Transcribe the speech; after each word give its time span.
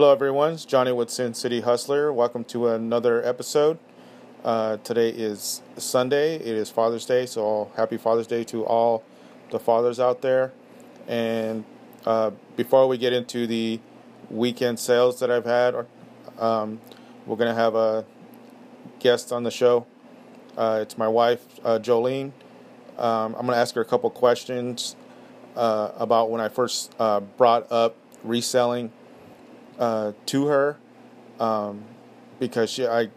Hello, 0.00 0.12
everyone. 0.12 0.54
It's 0.54 0.64
Johnny 0.64 0.92
with 0.92 1.10
Sin 1.10 1.34
City 1.34 1.60
Hustler. 1.60 2.10
Welcome 2.10 2.42
to 2.44 2.68
another 2.68 3.22
episode. 3.22 3.78
Uh, 4.42 4.78
today 4.78 5.10
is 5.10 5.60
Sunday. 5.76 6.36
It 6.36 6.46
is 6.46 6.70
Father's 6.70 7.04
Day, 7.04 7.26
so 7.26 7.70
happy 7.76 7.98
Father's 7.98 8.26
Day 8.26 8.42
to 8.44 8.64
all 8.64 9.04
the 9.50 9.58
fathers 9.58 10.00
out 10.00 10.22
there. 10.22 10.54
And 11.06 11.66
uh, 12.06 12.30
before 12.56 12.88
we 12.88 12.96
get 12.96 13.12
into 13.12 13.46
the 13.46 13.78
weekend 14.30 14.78
sales 14.78 15.20
that 15.20 15.30
I've 15.30 15.44
had, 15.44 15.74
um, 16.38 16.80
we're 17.26 17.36
going 17.36 17.54
to 17.54 17.60
have 17.60 17.74
a 17.74 18.06
guest 19.00 19.32
on 19.32 19.42
the 19.42 19.50
show. 19.50 19.84
Uh, 20.56 20.78
it's 20.80 20.96
my 20.96 21.08
wife, 21.08 21.44
uh, 21.62 21.78
Jolene. 21.78 22.32
Um, 22.96 23.34
I'm 23.34 23.44
going 23.44 23.48
to 23.48 23.56
ask 23.56 23.74
her 23.74 23.82
a 23.82 23.84
couple 23.84 24.08
questions 24.08 24.96
uh, 25.56 25.90
about 25.98 26.30
when 26.30 26.40
I 26.40 26.48
first 26.48 26.94
uh, 26.98 27.20
brought 27.20 27.70
up 27.70 27.96
reselling 28.24 28.92
uh, 29.80 30.12
to 30.26 30.46
her 30.46 30.76
um, 31.40 31.82
because 32.38 32.70
she, 32.70 32.86
I, 32.86 33.08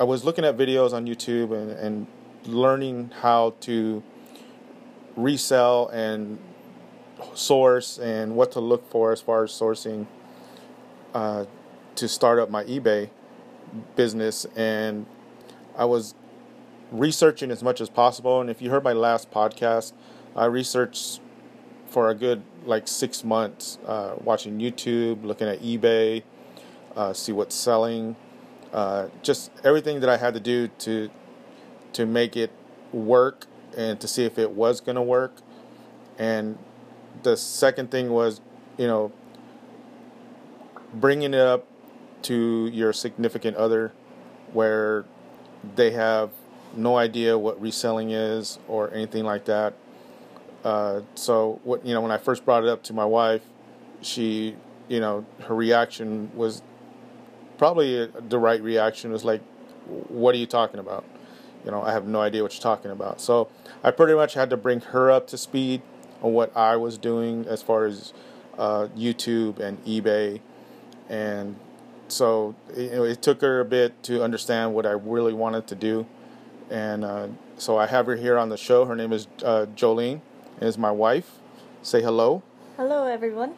I 0.00 0.04
was 0.04 0.24
looking 0.24 0.44
at 0.44 0.56
videos 0.56 0.92
on 0.92 1.06
YouTube 1.06 1.52
and, 1.52 1.70
and 1.70 2.06
learning 2.46 3.12
how 3.20 3.54
to 3.60 4.02
resell 5.14 5.88
and 5.88 6.38
source 7.34 7.98
and 7.98 8.34
what 8.34 8.52
to 8.52 8.60
look 8.60 8.90
for 8.90 9.12
as 9.12 9.20
far 9.20 9.44
as 9.44 9.50
sourcing 9.50 10.06
uh, 11.14 11.44
to 11.94 12.08
start 12.08 12.38
up 12.38 12.50
my 12.50 12.64
eBay 12.64 13.10
business. 13.94 14.46
And 14.56 15.06
I 15.76 15.84
was 15.84 16.14
researching 16.90 17.50
as 17.50 17.62
much 17.62 17.80
as 17.80 17.88
possible. 17.88 18.40
And 18.40 18.50
if 18.50 18.62
you 18.62 18.70
heard 18.70 18.84
my 18.84 18.92
last 18.92 19.30
podcast, 19.30 19.92
I 20.34 20.46
researched 20.46 21.20
for 21.88 22.08
a 22.08 22.14
good 22.14 22.42
like 22.66 22.88
six 22.88 23.24
months, 23.24 23.78
uh, 23.86 24.16
watching 24.22 24.58
YouTube, 24.58 25.24
looking 25.24 25.48
at 25.48 25.62
eBay, 25.62 26.22
uh, 26.96 27.12
see 27.12 27.32
what's 27.32 27.54
selling, 27.54 28.16
uh, 28.72 29.08
just 29.22 29.50
everything 29.64 30.00
that 30.00 30.08
I 30.08 30.16
had 30.16 30.34
to 30.34 30.40
do 30.40 30.68
to 30.80 31.10
to 31.92 32.04
make 32.04 32.36
it 32.36 32.50
work 32.92 33.46
and 33.76 33.98
to 34.00 34.08
see 34.08 34.24
if 34.24 34.38
it 34.38 34.50
was 34.50 34.80
going 34.80 34.96
to 34.96 35.02
work. 35.02 35.32
And 36.18 36.58
the 37.22 37.36
second 37.36 37.90
thing 37.90 38.10
was, 38.10 38.40
you 38.76 38.86
know, 38.86 39.12
bringing 40.92 41.34
it 41.34 41.40
up 41.40 41.66
to 42.22 42.70
your 42.72 42.92
significant 42.92 43.56
other 43.56 43.92
where 44.52 45.04
they 45.74 45.90
have 45.92 46.30
no 46.74 46.96
idea 46.96 47.38
what 47.38 47.60
reselling 47.60 48.10
is 48.10 48.58
or 48.68 48.92
anything 48.92 49.24
like 49.24 49.44
that. 49.46 49.74
Uh, 50.64 51.02
so 51.14 51.60
what 51.64 51.84
you 51.86 51.94
know 51.94 52.00
when 52.00 52.10
I 52.10 52.18
first 52.18 52.44
brought 52.44 52.64
it 52.64 52.68
up 52.68 52.82
to 52.84 52.92
my 52.92 53.04
wife, 53.04 53.42
she 54.00 54.56
you 54.88 55.00
know 55.00 55.24
her 55.44 55.54
reaction 55.54 56.30
was 56.34 56.62
probably 57.58 58.06
the 58.28 58.38
right 58.38 58.62
reaction. 58.62 59.10
It 59.10 59.12
was 59.12 59.24
like, 59.24 59.42
"What 60.08 60.34
are 60.34 60.38
you 60.38 60.46
talking 60.46 60.80
about?" 60.80 61.04
You 61.64 61.70
know, 61.70 61.82
I 61.82 61.92
have 61.92 62.06
no 62.06 62.20
idea 62.20 62.42
what 62.42 62.54
you're 62.54 62.62
talking 62.62 62.90
about. 62.90 63.20
So 63.20 63.48
I 63.82 63.90
pretty 63.90 64.14
much 64.14 64.34
had 64.34 64.50
to 64.50 64.56
bring 64.56 64.80
her 64.80 65.10
up 65.10 65.26
to 65.28 65.38
speed 65.38 65.82
on 66.22 66.32
what 66.32 66.56
I 66.56 66.76
was 66.76 66.96
doing 66.98 67.44
as 67.48 67.62
far 67.62 67.86
as 67.86 68.12
uh, 68.58 68.88
YouTube 68.96 69.58
and 69.58 69.84
eBay, 69.84 70.40
and 71.08 71.56
so 72.08 72.54
you 72.76 72.90
know, 72.90 73.04
it 73.04 73.22
took 73.22 73.40
her 73.40 73.60
a 73.60 73.64
bit 73.64 74.02
to 74.04 74.22
understand 74.22 74.74
what 74.74 74.86
I 74.86 74.92
really 74.92 75.32
wanted 75.32 75.66
to 75.68 75.74
do, 75.74 76.06
and 76.70 77.04
uh, 77.04 77.28
so 77.58 77.76
I 77.78 77.86
have 77.86 78.06
her 78.06 78.16
here 78.16 78.38
on 78.38 78.48
the 78.48 78.56
show. 78.56 78.84
Her 78.84 78.96
name 78.96 79.12
is 79.12 79.26
uh, 79.44 79.66
Jolene, 79.74 80.20
is 80.60 80.78
my 80.78 80.90
wife. 80.90 81.38
Say 81.82 82.02
hello. 82.02 82.42
Hello, 82.76 83.06
everyone. 83.06 83.54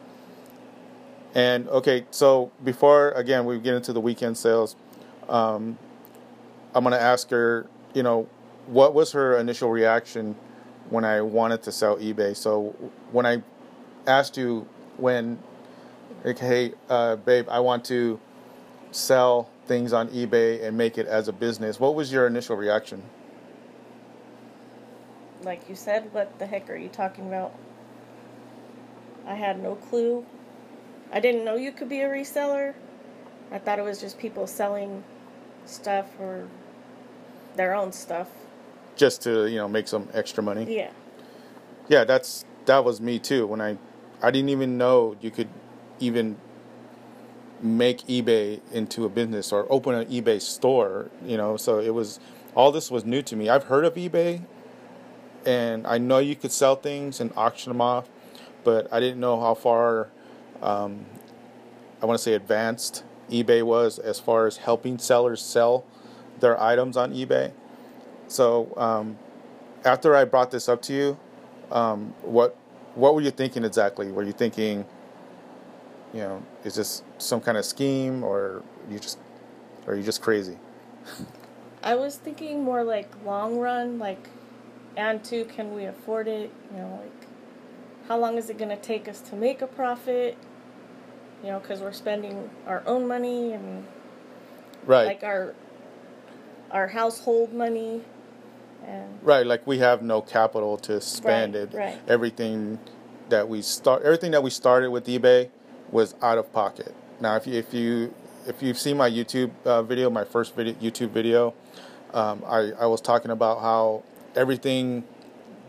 And 1.35 1.67
okay, 1.69 2.05
so 2.11 2.51
before 2.63 3.11
again 3.11 3.45
we 3.45 3.59
get 3.59 3.75
into 3.75 3.93
the 3.93 4.01
weekend 4.01 4.37
sales, 4.37 4.75
um, 5.27 5.77
I'm 6.73 6.83
gonna 6.83 6.97
ask 6.97 7.29
her. 7.29 7.67
You 7.93 8.03
know, 8.03 8.27
what 8.67 8.93
was 8.93 9.11
her 9.13 9.37
initial 9.37 9.69
reaction 9.71 10.35
when 10.89 11.03
I 11.03 11.21
wanted 11.21 11.63
to 11.63 11.71
sell 11.71 11.97
eBay? 11.97 12.35
So 12.35 12.75
when 13.11 13.25
I 13.25 13.41
asked 14.05 14.37
you 14.37 14.67
when, 14.97 15.39
like, 16.23 16.37
hey, 16.37 16.73
uh, 16.89 17.15
babe, 17.15 17.47
I 17.49 17.59
want 17.61 17.85
to 17.85 18.19
sell 18.91 19.49
things 19.65 19.93
on 19.93 20.09
eBay 20.09 20.63
and 20.63 20.77
make 20.77 20.97
it 20.97 21.07
as 21.07 21.27
a 21.27 21.33
business, 21.33 21.79
what 21.79 21.95
was 21.95 22.11
your 22.11 22.27
initial 22.27 22.55
reaction? 22.55 23.01
Like 25.43 25.69
you 25.69 25.75
said, 25.75 26.13
what 26.13 26.37
the 26.39 26.45
heck 26.45 26.69
are 26.69 26.75
you 26.75 26.89
talking 26.89 27.27
about? 27.27 27.53
I 29.25 29.35
had 29.35 29.61
no 29.61 29.75
clue. 29.75 30.25
I 31.11 31.19
didn't 31.19 31.45
know 31.45 31.55
you 31.55 31.71
could 31.71 31.89
be 31.89 32.01
a 32.01 32.09
reseller. 32.09 32.73
I 33.51 33.59
thought 33.59 33.79
it 33.79 33.83
was 33.83 33.99
just 33.99 34.19
people 34.19 34.47
selling 34.47 35.03
stuff 35.65 36.07
or 36.19 36.47
their 37.55 37.73
own 37.73 37.91
stuff. 37.91 38.29
Just 38.95 39.21
to, 39.23 39.47
you 39.47 39.57
know, 39.57 39.67
make 39.67 39.87
some 39.87 40.09
extra 40.13 40.43
money? 40.43 40.75
Yeah. 40.75 40.91
Yeah, 41.87 42.03
that's 42.03 42.45
that 42.65 42.83
was 42.83 43.01
me 43.01 43.17
too. 43.17 43.47
When 43.47 43.61
I 43.61 43.77
I 44.21 44.31
didn't 44.31 44.49
even 44.49 44.77
know 44.77 45.15
you 45.21 45.31
could 45.31 45.49
even 45.99 46.37
make 47.61 47.99
eBay 48.07 48.61
into 48.71 49.05
a 49.05 49.09
business 49.09 49.51
or 49.51 49.65
open 49.69 49.95
an 49.95 50.05
eBay 50.07 50.41
store, 50.41 51.09
you 51.25 51.37
know. 51.37 51.57
So 51.57 51.79
it 51.79 51.93
was 51.93 52.19
all 52.55 52.71
this 52.71 52.91
was 52.91 53.05
new 53.05 53.21
to 53.23 53.35
me. 53.35 53.49
I've 53.49 53.65
heard 53.65 53.85
of 53.85 53.95
eBay 53.95 54.41
and 55.45 55.87
I 55.87 55.97
know 55.97 56.19
you 56.19 56.35
could 56.35 56.51
sell 56.51 56.75
things 56.75 57.19
and 57.19 57.31
auction 57.35 57.71
them 57.71 57.81
off, 57.81 58.09
but 58.63 58.91
I 58.93 58.99
didn't 58.99 59.19
know 59.19 59.39
how 59.39 59.53
far 59.53 60.09
um, 60.61 61.05
I 62.01 62.05
want 62.05 62.17
to 62.17 62.23
say 62.23 62.33
advanced 62.33 63.03
eBay 63.29 63.63
was 63.63 63.99
as 63.99 64.19
far 64.19 64.47
as 64.47 64.57
helping 64.57 64.97
sellers 64.97 65.41
sell 65.41 65.85
their 66.39 66.61
items 66.61 66.97
on 66.97 67.13
eBay. 67.13 67.51
So 68.27 68.73
um, 68.77 69.17
after 69.85 70.15
I 70.15 70.25
brought 70.25 70.51
this 70.51 70.69
up 70.69 70.81
to 70.83 70.93
you, 70.93 71.17
um, 71.71 72.13
what 72.21 72.55
what 72.95 73.13
were 73.13 73.21
you 73.21 73.31
thinking 73.31 73.63
exactly? 73.63 74.11
Were 74.11 74.23
you 74.23 74.31
thinking, 74.33 74.83
you 76.13 76.19
know, 76.21 76.43
is 76.63 76.75
this 76.75 77.03
some 77.17 77.39
kind 77.39 77.57
of 77.57 77.63
scheme, 77.63 78.23
or 78.23 78.63
you 78.89 78.99
just, 78.99 79.19
or 79.85 79.93
are 79.93 79.95
you 79.95 80.03
just 80.03 80.21
crazy? 80.21 80.57
I 81.83 81.95
was 81.95 82.17
thinking 82.17 82.63
more 82.63 82.83
like 82.83 83.13
long 83.23 83.57
run, 83.57 83.99
like, 83.99 84.27
and 84.99 85.23
two, 85.23 85.45
can 85.45 85.73
we 85.73 85.85
afford 85.85 86.27
it? 86.27 86.51
You 86.71 86.77
know, 86.81 86.99
like, 87.01 87.27
how 88.07 88.17
long 88.17 88.37
is 88.37 88.49
it 88.49 88.57
going 88.57 88.69
to 88.69 88.75
take 88.77 89.07
us 89.07 89.21
to 89.21 89.35
make 89.35 89.61
a 89.61 89.67
profit? 89.67 90.37
You 91.43 91.51
know, 91.51 91.59
because 91.59 91.79
we're 91.79 91.93
spending 91.93 92.49
our 92.67 92.83
own 92.85 93.07
money 93.07 93.53
and 93.53 93.85
right, 94.85 95.05
like 95.05 95.23
our 95.23 95.55
our 96.71 96.87
household 96.87 97.53
money. 97.53 98.01
And 98.85 99.19
right, 99.21 99.45
like 99.45 99.65
we 99.65 99.77
have 99.79 100.01
no 100.01 100.21
capital 100.21 100.77
to 100.79 100.99
spend 101.01 101.53
Right, 101.55 101.63
it. 101.63 101.73
right. 101.73 101.97
Everything 102.07 102.79
that 103.29 103.47
we 103.47 103.61
start, 103.61 104.03
everything 104.03 104.31
that 104.31 104.43
we 104.43 104.49
started 104.49 104.89
with 104.89 105.05
eBay 105.07 105.49
was 105.91 106.15
out 106.21 106.37
of 106.37 106.51
pocket. 106.51 106.93
Now, 107.21 107.35
if 107.35 107.47
you 107.47 107.53
if 107.53 107.73
you 107.73 108.13
if 108.47 108.61
you've 108.61 108.77
seen 108.77 108.97
my 108.97 109.09
YouTube 109.09 109.51
uh, 109.65 109.81
video, 109.83 110.09
my 110.09 110.23
first 110.25 110.55
video, 110.55 110.73
YouTube 110.75 111.11
video, 111.11 111.53
um, 112.13 112.43
I 112.45 112.71
I 112.79 112.85
was 112.87 112.99
talking 113.01 113.31
about 113.31 113.61
how 113.61 114.03
everything 114.35 115.03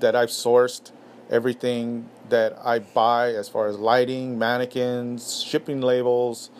that 0.00 0.16
I've 0.16 0.30
sourced, 0.30 0.92
everything 1.30 2.08
that 2.28 2.56
I 2.64 2.78
buy 2.80 3.34
as 3.34 3.48
far 3.48 3.66
as 3.66 3.78
lighting, 3.78 4.38
mannequins, 4.38 5.42
shipping 5.42 5.80
labels, 5.80 6.50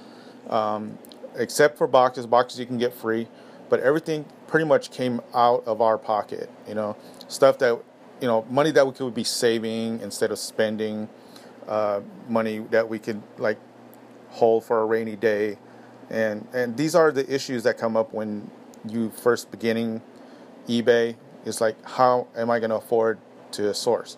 um, 0.49 0.99
except 1.37 1.79
for 1.79 1.87
boxes. 1.87 2.27
Boxes 2.27 2.59
you 2.59 2.67
can 2.67 2.79
get 2.79 2.93
free, 2.93 3.29
but 3.69 3.81
everything 3.81 4.25
pretty 4.47 4.67
much 4.67 4.91
came 4.91 5.21
out 5.35 5.63
of 5.67 5.81
our 5.81 5.97
pocket. 5.97 6.51
You 6.69 6.75
know, 6.75 6.97
stuff 7.29 7.59
that 7.59 7.81
you 8.21 8.27
know, 8.27 8.45
money 8.51 8.71
that 8.73 8.87
we 8.87 8.93
could 8.93 9.15
be 9.15 9.25
saving 9.25 10.01
instead 10.01 10.31
of 10.31 10.39
spending, 10.39 11.09
uh, 11.67 12.01
money 12.29 12.59
that 12.71 12.89
we 12.89 12.99
could 12.99 13.23
like 13.39 13.59
hold 14.31 14.65
for 14.65 14.83
a 14.83 14.85
rainy 14.85 15.17
day, 15.17 15.59
and 16.11 16.47
and 16.53 16.77
these 16.77 16.95
are 16.95 17.11
the 17.11 17.33
issues 17.33 17.63
that 17.63 17.79
come 17.79 17.97
up 17.97 18.13
when 18.13 18.51
you 18.89 19.11
first 19.11 19.51
beginning 19.51 20.03
eBay. 20.69 21.17
It's 21.45 21.61
like 21.61 21.83
how 21.85 22.27
am 22.37 22.51
I 22.51 22.59
going 22.59 22.71
to 22.71 22.77
afford 22.77 23.19
to 23.53 23.73
source 23.75 24.17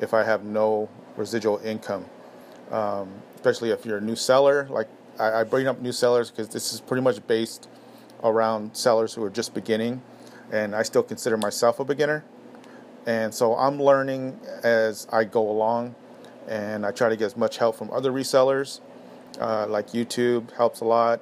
if 0.00 0.14
I 0.14 0.24
have 0.24 0.44
no 0.44 0.88
residual 1.16 1.58
income? 1.58 2.06
um, 2.72 3.10
especially 3.36 3.70
if 3.70 3.86
you're 3.86 3.98
a 3.98 4.02
new 4.02 4.16
seller. 4.16 4.66
Like 4.68 4.88
I, 5.20 5.40
I 5.40 5.44
bring 5.44 5.68
up 5.68 5.80
new 5.80 5.92
sellers 5.92 6.30
because 6.30 6.48
this 6.48 6.72
is 6.72 6.80
pretty 6.80 7.02
much 7.02 7.24
based 7.26 7.68
around 8.24 8.76
sellers 8.76 9.14
who 9.14 9.22
are 9.22 9.30
just 9.30 9.54
beginning, 9.54 10.02
and 10.50 10.74
I 10.74 10.82
still 10.82 11.02
consider 11.02 11.36
myself 11.36 11.78
a 11.78 11.84
beginner. 11.84 12.24
And 13.06 13.34
so 13.34 13.56
I'm 13.56 13.80
learning 13.82 14.40
as 14.62 15.06
I 15.12 15.24
go 15.24 15.48
along, 15.48 15.94
and 16.48 16.86
I 16.86 16.92
try 16.92 17.08
to 17.08 17.16
get 17.16 17.26
as 17.26 17.36
much 17.36 17.58
help 17.58 17.76
from 17.76 17.90
other 17.90 18.10
resellers. 18.10 18.80
Uh, 19.40 19.66
like 19.68 19.88
YouTube 19.88 20.52
helps 20.52 20.80
a 20.80 20.84
lot. 20.84 21.20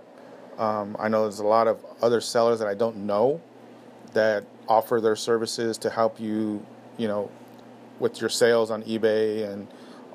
Um, 0.58 0.96
I 0.98 1.08
know 1.08 1.22
there's 1.22 1.38
a 1.38 1.46
lot 1.46 1.68
of 1.68 1.84
other 2.02 2.20
sellers 2.20 2.58
that 2.58 2.68
I 2.68 2.74
don't 2.74 2.98
know 2.98 3.40
that 4.12 4.44
offer 4.70 5.00
their 5.00 5.16
services 5.16 5.76
to 5.76 5.90
help 5.90 6.20
you, 6.20 6.64
you 6.96 7.08
know, 7.08 7.30
with 7.98 8.20
your 8.20 8.30
sales 8.30 8.70
on 8.70 8.82
eBay 8.84 9.52
and 9.52 9.66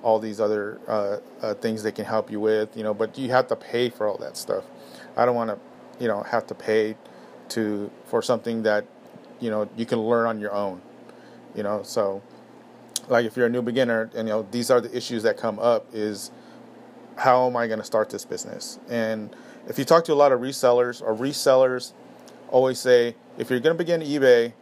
all 0.02 0.18
these 0.18 0.40
other 0.40 0.80
uh, 0.88 1.18
uh, 1.42 1.54
things 1.56 1.84
they 1.84 1.92
can 1.92 2.06
help 2.06 2.32
you 2.32 2.40
with, 2.40 2.76
you 2.76 2.82
know, 2.82 2.94
but 2.94 3.18
you 3.18 3.30
have 3.30 3.48
to 3.48 3.56
pay 3.56 3.90
for 3.90 4.08
all 4.08 4.18
that 4.18 4.38
stuff. 4.38 4.64
I 5.18 5.26
don't 5.26 5.36
want 5.36 5.50
to, 5.50 5.60
you 6.02 6.08
know, 6.08 6.24
have 6.24 6.48
to 6.48 6.56
pay 6.56 6.96
to 7.50 7.92
for 8.06 8.22
something 8.22 8.64
that, 8.64 8.86
you 9.40 9.50
know, 9.50 9.70
you 9.76 9.86
can 9.86 10.00
learn 10.00 10.26
on 10.26 10.40
your 10.40 10.54
own, 10.54 10.82
you 11.54 11.64
know. 11.64 11.84
So, 11.84 12.22
like 13.10 13.26
if 13.26 13.36
you're 13.36 13.48
a 13.48 13.50
new 13.50 13.62
beginner, 13.62 14.10
and 14.16 14.28
you 14.28 14.34
know, 14.34 14.48
these 14.52 14.72
are 14.72 14.80
the 14.80 14.96
issues 14.96 15.24
that 15.24 15.38
come 15.38 15.60
up: 15.60 15.86
is 15.94 16.32
how 17.18 17.48
am 17.48 17.58
I 17.58 17.68
going 17.68 17.80
to 17.80 17.86
start 17.86 18.10
this 18.10 18.26
business? 18.26 18.80
And 18.90 19.36
if 19.68 19.78
you 19.78 19.86
talk 19.86 20.06
to 20.06 20.14
a 20.14 20.16
lot 20.16 20.32
of 20.32 20.40
resellers 20.40 21.02
or 21.02 21.16
resellers, 21.16 21.94
always 22.50 22.80
say 22.80 23.16
if 23.38 23.50
you're 23.50 23.60
going 23.60 23.78
to 23.78 23.84
begin 23.84 24.02
eBay, 24.02 24.54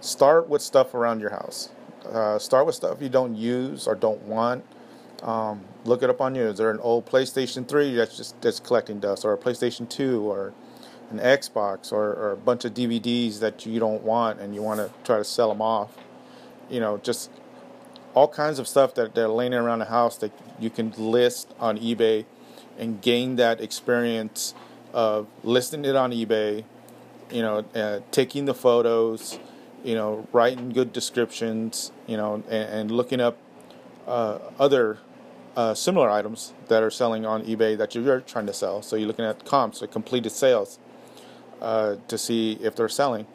start 0.00 0.48
with 0.48 0.62
stuff 0.62 0.94
around 0.94 1.20
your 1.20 1.30
house. 1.30 1.70
Uh, 2.04 2.38
start 2.38 2.66
with 2.66 2.74
stuff 2.74 3.00
you 3.00 3.08
don't 3.08 3.34
use 3.34 3.86
or 3.86 3.94
don't 3.94 4.22
want. 4.22 4.64
Um, 5.22 5.62
look 5.84 6.02
it 6.02 6.10
up 6.10 6.20
on 6.20 6.34
you. 6.34 6.42
Is 6.42 6.58
there 6.58 6.70
an 6.70 6.78
old 6.80 7.06
PlayStation 7.06 7.66
3 7.66 7.94
that's 7.94 8.16
just 8.16 8.40
that's 8.40 8.60
collecting 8.60 9.00
dust, 9.00 9.24
or 9.24 9.32
a 9.32 9.38
PlayStation 9.38 9.88
2, 9.88 10.30
or 10.30 10.52
an 11.10 11.18
Xbox, 11.18 11.92
or, 11.92 12.12
or 12.14 12.32
a 12.32 12.36
bunch 12.36 12.64
of 12.64 12.74
DVDs 12.74 13.40
that 13.40 13.66
you 13.66 13.80
don't 13.80 14.02
want 14.02 14.40
and 14.40 14.54
you 14.54 14.62
want 14.62 14.78
to 14.78 14.90
try 15.04 15.16
to 15.16 15.24
sell 15.24 15.48
them 15.48 15.62
off? 15.62 15.96
You 16.68 16.80
know, 16.80 16.98
just 16.98 17.30
all 18.14 18.28
kinds 18.28 18.58
of 18.58 18.68
stuff 18.68 18.94
that 18.94 19.14
they're 19.14 19.28
laying 19.28 19.54
around 19.54 19.80
the 19.80 19.86
house 19.86 20.16
that 20.18 20.32
you 20.58 20.70
can 20.70 20.92
list 20.96 21.52
on 21.58 21.78
eBay 21.78 22.24
and 22.78 23.00
gain 23.00 23.36
that 23.36 23.60
experience 23.60 24.54
of 24.92 25.26
listing 25.44 25.84
it 25.84 25.96
on 25.96 26.12
eBay, 26.12 26.64
you 27.30 27.42
know, 27.42 27.64
uh, 27.74 28.00
taking 28.10 28.44
the 28.44 28.54
photos, 28.54 29.38
you 29.84 29.94
know, 29.94 30.26
writing 30.32 30.70
good 30.70 30.92
descriptions, 30.92 31.92
you 32.06 32.16
know, 32.16 32.34
and, 32.34 32.46
and 32.48 32.90
looking 32.90 33.20
up 33.20 33.38
uh, 34.06 34.38
other 34.58 34.98
uh, 35.56 35.74
similar 35.74 36.10
items 36.10 36.52
that 36.68 36.82
are 36.82 36.90
selling 36.90 37.24
on 37.24 37.42
eBay 37.44 37.76
that 37.76 37.94
you're 37.94 38.20
trying 38.20 38.46
to 38.46 38.52
sell. 38.52 38.82
So 38.82 38.96
you're 38.96 39.08
looking 39.08 39.24
at 39.24 39.44
comps, 39.44 39.82
or 39.82 39.86
completed 39.86 40.30
sales, 40.30 40.78
uh, 41.60 41.96
to 42.08 42.18
see 42.18 42.58
if 42.60 42.76
they're 42.76 42.88
selling. 42.88 43.26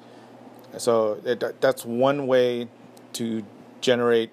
So 0.78 1.20
it, 1.26 1.60
that's 1.60 1.86
one 1.86 2.28
way 2.28 2.70
to 3.14 3.44
generate 3.82 4.32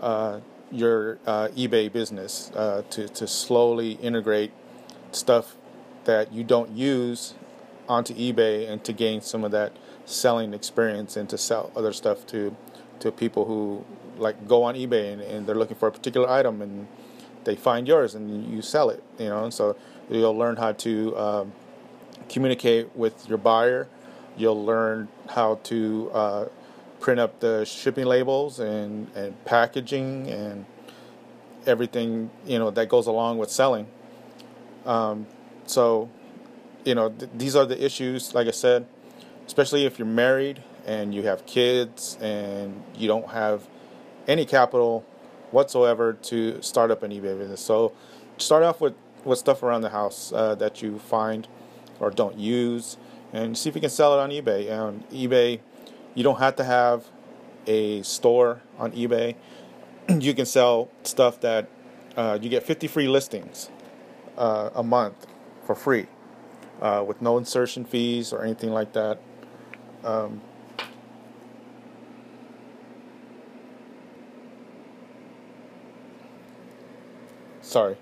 uh, 0.00 0.40
your 0.70 1.18
uh, 1.26 1.48
eBay 1.48 1.92
business 1.92 2.50
to 2.54 3.08
to 3.08 3.26
slowly 3.26 3.92
integrate 3.92 4.52
stuff 5.12 5.56
that 6.04 6.32
you 6.32 6.42
don't 6.44 6.70
use 6.70 7.34
onto 7.88 8.14
eBay 8.14 8.68
and 8.68 8.82
to 8.84 8.92
gain 8.92 9.20
some 9.20 9.44
of 9.44 9.50
that 9.52 9.72
selling 10.04 10.54
experience 10.54 11.16
and 11.16 11.28
to 11.28 11.38
sell 11.38 11.70
other 11.76 11.92
stuff 11.92 12.26
to 12.26 12.54
to 13.00 13.12
people 13.12 13.44
who 13.44 13.84
like 14.16 14.48
go 14.48 14.62
on 14.62 14.74
eBay 14.74 15.12
and, 15.12 15.20
and 15.22 15.46
they're 15.46 15.56
looking 15.56 15.76
for 15.76 15.88
a 15.88 15.92
particular 15.92 16.28
item 16.28 16.62
and 16.62 16.86
they 17.44 17.54
find 17.54 17.86
yours 17.86 18.14
and 18.14 18.50
you 18.52 18.62
sell 18.62 18.88
it 18.88 19.02
you 19.18 19.28
know? 19.28 19.44
And 19.44 19.52
so 19.52 19.76
you'll 20.08 20.36
learn 20.36 20.56
how 20.56 20.72
to 20.72 21.16
um, 21.16 21.52
communicate 22.28 22.94
with 22.96 23.28
your 23.28 23.38
buyer. 23.38 23.88
You'll 24.36 24.64
learn 24.64 25.08
how 25.28 25.56
to 25.64 26.10
uh, 26.12 26.44
print 27.00 27.20
up 27.20 27.40
the 27.40 27.64
shipping 27.64 28.06
labels 28.06 28.58
and, 28.58 29.08
and 29.14 29.44
packaging 29.44 30.28
and 30.28 30.66
everything 31.66 32.30
you 32.46 32.58
know 32.58 32.70
that 32.70 32.88
goes 32.88 33.06
along 33.06 33.38
with 33.38 33.50
selling. 33.50 33.86
Um, 34.84 35.26
so 35.66 36.08
you 36.86 36.94
know 36.94 37.10
th- 37.10 37.30
these 37.34 37.56
are 37.56 37.66
the 37.66 37.84
issues 37.84 38.34
like 38.34 38.46
i 38.46 38.52
said 38.52 38.86
especially 39.46 39.84
if 39.86 39.98
you're 39.98 40.06
married 40.06 40.62
and 40.86 41.14
you 41.14 41.22
have 41.24 41.46
kids 41.46 42.16
and 42.20 42.82
you 42.96 43.08
don't 43.08 43.30
have 43.30 43.66
any 44.28 44.44
capital 44.44 45.04
whatsoever 45.50 46.12
to 46.14 46.60
start 46.62 46.90
up 46.90 47.02
an 47.02 47.10
eBay 47.10 47.38
business. 47.38 47.60
So 47.60 47.92
start 48.38 48.62
off 48.62 48.80
with, 48.80 48.94
with 49.24 49.38
stuff 49.38 49.62
around 49.62 49.82
the 49.82 49.90
house 49.90 50.32
uh, 50.32 50.54
that 50.56 50.82
you 50.82 50.98
find 50.98 51.46
or 52.00 52.10
don't 52.10 52.36
use 52.36 52.96
and 53.32 53.56
see 53.56 53.68
if 53.68 53.74
you 53.74 53.80
can 53.80 53.90
sell 53.90 54.18
it 54.18 54.22
on 54.22 54.30
eBay. 54.30 54.70
On 54.76 55.04
eBay, 55.12 55.60
you 56.14 56.22
don't 56.22 56.38
have 56.38 56.56
to 56.56 56.64
have 56.64 57.06
a 57.66 58.02
store 58.02 58.62
on 58.78 58.92
eBay. 58.92 59.34
you 60.08 60.34
can 60.34 60.46
sell 60.46 60.88
stuff 61.02 61.40
that 61.40 61.68
uh, 62.16 62.38
you 62.40 62.48
get 62.48 62.62
50 62.62 62.86
free 62.86 63.08
listings 63.08 63.70
uh, 64.38 64.70
a 64.74 64.82
month 64.82 65.26
for 65.64 65.74
free 65.74 66.06
uh, 66.80 67.04
with 67.06 67.20
no 67.22 67.38
insertion 67.38 67.84
fees 67.84 68.32
or 68.32 68.42
anything 68.42 68.70
like 68.70 68.92
that. 68.92 69.18
Um, 70.04 70.40
sorry. 77.60 77.96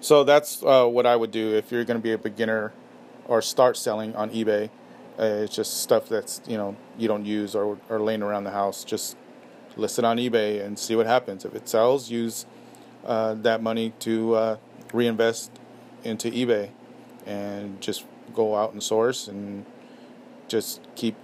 So 0.00 0.22
that's 0.22 0.62
uh, 0.62 0.86
what 0.86 1.04
I 1.04 1.16
would 1.16 1.32
do 1.32 1.54
if 1.54 1.72
you're 1.72 1.84
going 1.84 1.98
to 1.98 2.02
be 2.02 2.12
a 2.12 2.18
beginner 2.18 2.72
or 3.26 3.42
start 3.42 3.76
selling 3.76 4.14
on 4.14 4.30
eBay. 4.30 4.70
Uh, 5.18 5.42
it's 5.42 5.56
just 5.56 5.82
stuff 5.82 6.08
that's 6.08 6.40
you 6.46 6.56
know 6.56 6.76
you 6.96 7.08
don't 7.08 7.24
use 7.24 7.54
or 7.56 7.78
or 7.88 8.00
laying 8.00 8.22
around 8.22 8.44
the 8.44 8.50
house. 8.50 8.84
Just 8.84 9.16
list 9.76 9.98
it 9.98 10.04
on 10.04 10.18
eBay 10.18 10.64
and 10.64 10.78
see 10.78 10.94
what 10.94 11.06
happens. 11.06 11.44
If 11.44 11.54
it 11.54 11.68
sells, 11.68 12.10
use 12.10 12.46
uh, 13.06 13.34
that 13.34 13.62
money 13.62 13.92
to 14.00 14.34
uh, 14.34 14.56
reinvest 14.92 15.50
into 16.04 16.30
eBay 16.30 16.70
and 17.24 17.80
just 17.80 18.04
go 18.34 18.54
out 18.54 18.72
and 18.72 18.82
source 18.82 19.28
and 19.28 19.64
just 20.48 20.80
keep 20.94 21.16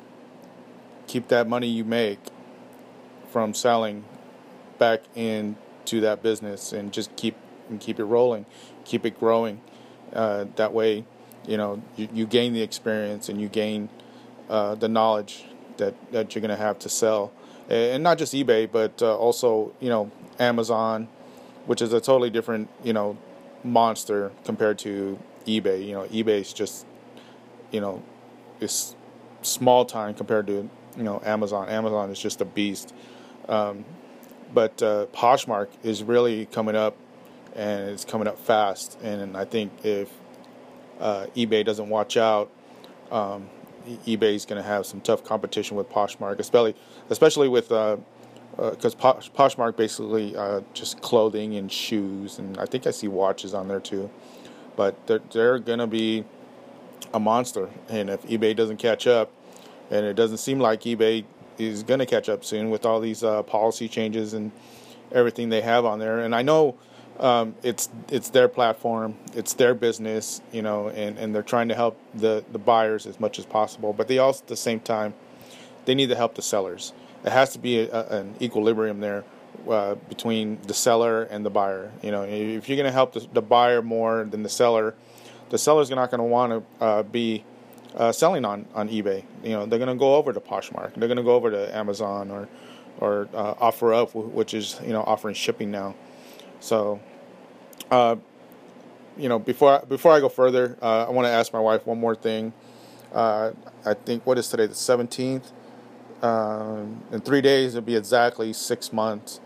keep 1.07 1.29
that 1.29 1.47
money 1.47 1.69
you 1.69 1.85
make 1.85 2.19
from 3.31 3.53
selling 3.53 4.05
back 4.79 5.01
into 5.15 6.01
that 6.01 6.23
business 6.23 6.73
and 6.73 6.93
just 6.93 7.15
keep 7.17 7.37
and 7.69 7.81
keep 7.81 7.99
it 7.99 8.05
rolling, 8.05 8.47
keep 8.85 9.05
it 9.05 9.19
growing. 9.19 9.61
Uh, 10.13 10.47
that 10.57 10.73
way, 10.73 11.05
you 11.47 11.57
know, 11.57 11.83
you, 11.97 12.09
you, 12.13 12.27
gain 12.27 12.53
the 12.53 12.63
experience 12.63 13.29
and 13.29 13.41
you 13.41 13.49
gain 13.49 13.89
uh, 14.51 14.75
the 14.75 14.89
knowledge 14.89 15.45
that, 15.79 15.95
that 16.13 16.35
you're 16.35 16.41
going 16.41 16.51
to 16.51 16.63
have 16.63 16.79
to 16.81 16.89
sell. 16.89 17.33
And 17.69 18.03
not 18.03 18.19
just 18.19 18.35
eBay, 18.35 18.71
but 18.71 19.01
uh, 19.01 19.17
also, 19.17 19.73
you 19.81 19.89
know, 19.89 20.11
Amazon, 20.39 21.09
which 21.67 21.83
is 21.83 21.93
a 21.93 22.01
totally 22.01 22.31
different, 22.31 22.69
you 22.83 22.93
know, 22.93 23.17
monster 23.65 24.33
compared 24.45 24.79
to 24.81 25.19
eBay. 25.47 25.87
You 25.87 25.93
know, 25.93 26.05
eBay 26.05 26.41
is 26.41 26.53
just, 26.53 26.87
you 27.71 27.81
know, 27.81 28.03
it's 28.61 28.95
small 29.43 29.85
time 29.85 30.15
compared 30.15 30.47
to, 30.49 30.69
you 30.97 31.03
know, 31.03 31.21
Amazon. 31.25 31.69
Amazon 31.69 32.11
is 32.11 32.19
just 32.19 32.41
a 32.41 32.45
beast. 32.45 32.95
Um, 33.49 33.85
but 34.55 34.83
uh, 34.83 35.07
Poshmark 35.13 35.69
is 35.83 36.03
really 36.03 36.47
coming 36.47 36.77
up, 36.77 36.97
and 37.55 37.91
it's 37.91 38.05
coming 38.05 38.29
up 38.29 38.39
fast. 38.39 38.99
And 39.03 39.37
I 39.37 39.45
think 39.45 39.73
if 39.85 40.11
uh, 41.01 41.27
eBay 41.35 41.65
doesn't 41.65 41.89
watch 41.89 42.17
out, 42.17 42.51
um, 43.11 43.49
eBay 44.07 44.35
is 44.35 44.45
going 44.45 44.63
to 44.63 44.67
have 44.67 44.87
some 44.87 45.01
tough 45.01 45.25
competition 45.25 45.77
with 45.77 45.89
Poshmark, 45.91 46.39
especially 46.39 46.75
especially 47.11 47.49
with 47.49 47.73
because 48.57 48.95
uh, 48.95 48.99
Posh, 48.99 49.31
Poshmark 49.33 49.77
basically 49.77 50.37
uh, 50.37 50.61
just 50.75 51.01
clothing 51.01 51.57
and 51.57 51.71
shoes, 51.71 52.39
and 52.39 52.59
I 52.59 52.67
think 52.67 52.87
I 52.87 52.91
see 52.91 53.09
watches 53.09 53.55
on 53.55 53.69
there 53.69 53.81
too. 53.81 54.11
But 54.77 55.07
they're, 55.07 55.21
they're 55.31 55.59
to 55.79 55.87
be 55.87 56.25
a 57.13 57.21
monster, 57.21 57.69
and 57.89 58.11
if 58.11 58.23
eBay 58.23 58.55
doesn't 58.57 58.79
catch 58.79 59.07
up, 59.07 59.31
and 59.91 60.07
it 60.07 60.15
doesn't 60.15 60.39
seem 60.39 60.59
like 60.59 60.83
eBay 60.83 61.25
is 61.59 61.83
to 62.01 62.07
catch 62.07 62.29
up 62.29 62.45
soon 62.45 62.71
with 62.71 62.87
all 62.87 63.01
these 63.01 63.23
uh, 63.23 63.43
policy 63.43 63.89
changes 63.89 64.35
and 64.35 64.53
everything 65.13 65.49
they 65.49 65.61
have 65.61 65.85
on 65.85 65.99
there. 65.99 66.21
And 66.21 66.35
I 66.35 66.43
know 66.43 66.77
um, 67.21 67.55
it's 67.63 67.89
it's 68.09 68.31
their 68.31 68.49
platform, 68.49 69.17
it's 69.35 69.55
their 69.55 69.75
business, 69.75 70.41
you 70.51 70.63
know, 70.63 70.89
and, 70.89 71.19
and 71.19 71.35
they're 71.35 71.43
trying 71.43 71.69
to 71.69 71.75
help 71.75 71.99
the, 72.15 72.45
the 72.53 72.59
buyers 72.59 73.07
as 73.07 73.21
much 73.21 73.39
as 73.39 73.47
possible. 73.47 73.93
But 73.93 74.09
they 74.09 74.19
also, 74.19 74.43
at 74.43 74.49
the 74.49 74.57
same 74.57 74.81
time, 74.81 75.15
they 75.85 75.95
need 75.95 76.09
to 76.09 76.17
help 76.17 76.35
the 76.35 76.43
sellers. 76.43 76.93
It 77.25 77.31
has 77.31 77.53
to 77.53 77.59
be 77.59 77.81
a, 77.81 78.09
an 78.09 78.35
equilibrium 78.41 79.01
there 79.01 79.25
uh, 79.69 79.95
between 80.09 80.61
the 80.63 80.75
seller 80.75 81.25
and 81.25 81.45
the 81.45 81.51
buyer. 81.51 81.93
You 82.03 82.11
know, 82.11 82.23
if 82.23 82.69
you're 82.69 82.77
going 82.77 82.87
to 82.87 82.93
help 82.93 83.13
the, 83.13 83.27
the, 83.33 83.43
buyer 83.43 83.83
more 83.83 84.25
than 84.25 84.43
the 84.43 84.49
seller, 84.49 84.95
the 85.51 85.59
seller's 85.59 85.91
not 85.91 86.11
going 86.11 86.19
to 86.19 86.25
want 86.25 86.53
to 86.79 86.85
uh, 86.85 87.03
be 87.05 87.45
uh, 87.95 88.11
selling 88.13 88.45
on, 88.45 88.67
on 88.75 88.89
eBay. 88.89 89.25
You 89.45 89.51
know, 89.51 89.67
they're 89.67 89.79
going 89.79 89.89
to 89.89 89.99
go 89.99 90.17
over 90.17 90.33
to 90.33 90.41
Poshmark. 90.41 90.95
They're 90.95 91.09
going 91.09 91.17
to 91.17 91.23
go 91.23 91.35
over 91.35 91.51
to 91.51 91.77
Amazon 91.77 92.31
or 92.31 92.49
or 92.99 93.29
uh, 93.35 93.55
OfferUp, 93.55 94.15
which 94.15 94.55
is 94.55 94.81
you 94.85 94.93
know 94.93 95.03
offering 95.03 95.35
shipping 95.35 95.71
now. 95.71 95.95
So, 96.61 97.01
uh, 97.91 98.17
you 99.17 99.29
know, 99.29 99.39
before 99.39 99.81
I, 99.81 99.85
before 99.85 100.13
I 100.13 100.21
go 100.21 100.29
further, 100.29 100.77
uh, 100.81 101.07
I 101.07 101.11
want 101.11 101.27
to 101.27 101.31
ask 101.31 101.53
my 101.53 101.61
wife 101.61 101.87
one 101.87 101.99
more 101.99 102.15
thing. 102.15 102.53
Uh, 103.13 103.53
I 103.85 103.95
think 103.95 104.25
what 104.27 104.39
is 104.39 104.49
today, 104.49 104.67
the 104.67 104.75
seventeenth. 104.75 105.53
Um, 106.23 107.03
in 107.11 107.21
three 107.21 107.41
days, 107.41 107.75
it'll 107.75 107.85
be 107.85 107.97
exactly 107.97 108.53
six 108.53 108.93
months 108.93 109.41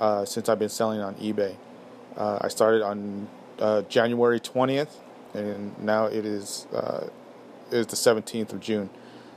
uh, 0.00 0.24
since 0.24 0.48
I've 0.48 0.58
been 0.58 0.68
selling 0.68 1.00
on 1.00 1.14
eBay. 1.16 1.56
I 2.16 2.48
started 2.48 2.82
on 2.82 3.28
January 3.88 4.38
twentieth, 4.38 5.00
and 5.32 5.76
now 5.78 6.06
it 6.06 6.24
is 6.24 6.66
is 7.70 7.86
the 7.86 7.96
17th 7.96 8.52
of 8.52 8.60
June. 8.60 8.90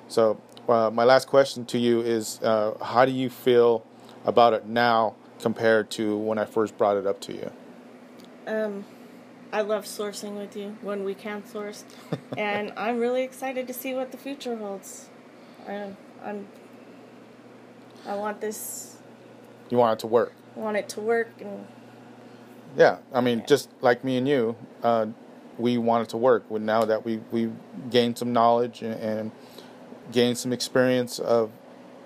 So 0.07 0.39
uh, 0.69 0.91
my 0.93 1.03
last 1.03 1.27
question 1.27 1.65
to 1.65 1.77
you 1.77 2.01
is: 2.01 2.39
uh, 2.41 2.73
How 2.81 3.05
do 3.05 3.11
you 3.11 3.29
feel 3.29 3.85
about 4.25 4.53
it 4.53 4.65
now 4.65 5.15
compared 5.39 5.89
to 5.91 6.17
when 6.17 6.37
I 6.37 6.45
first 6.45 6.77
brought 6.77 6.97
it 6.97 7.05
up 7.05 7.19
to 7.21 7.33
you? 7.33 7.51
Um, 8.45 8.85
I 9.51 9.61
love 9.61 9.85
sourcing 9.85 10.37
with 10.37 10.55
you 10.55 10.77
when 10.81 11.03
we 11.03 11.13
can 11.13 11.45
source, 11.45 11.83
and 12.37 12.73
I'm 12.77 12.99
really 12.99 13.23
excited 13.23 13.67
to 13.67 13.73
see 13.73 13.93
what 13.93 14.11
the 14.11 14.17
future 14.17 14.57
holds. 14.57 15.09
I, 16.23 16.29
I'm. 16.29 16.47
I 18.05 18.15
want 18.15 18.39
this. 18.41 18.97
You 19.69 19.77
want 19.77 19.99
it 19.99 20.01
to 20.01 20.07
work. 20.07 20.33
I 20.55 20.59
want 20.59 20.77
it 20.77 20.89
to 20.89 21.01
work, 21.01 21.29
and 21.41 21.67
Yeah, 22.77 22.97
I 23.13 23.21
mean, 23.21 23.43
just 23.47 23.69
like 23.81 24.03
me 24.03 24.17
and 24.17 24.27
you, 24.27 24.55
uh, 24.83 25.07
we 25.57 25.77
want 25.77 26.03
it 26.03 26.09
to 26.11 26.17
work. 26.17 26.45
When 26.49 26.65
now 26.65 26.85
that 26.85 27.03
we 27.05 27.17
we 27.31 27.51
gained 27.89 28.17
some 28.17 28.33
knowledge 28.33 28.81
and, 28.81 28.99
and 28.99 29.31
gained 30.11 30.37
some 30.37 30.53
experience 30.53 31.19
of, 31.19 31.51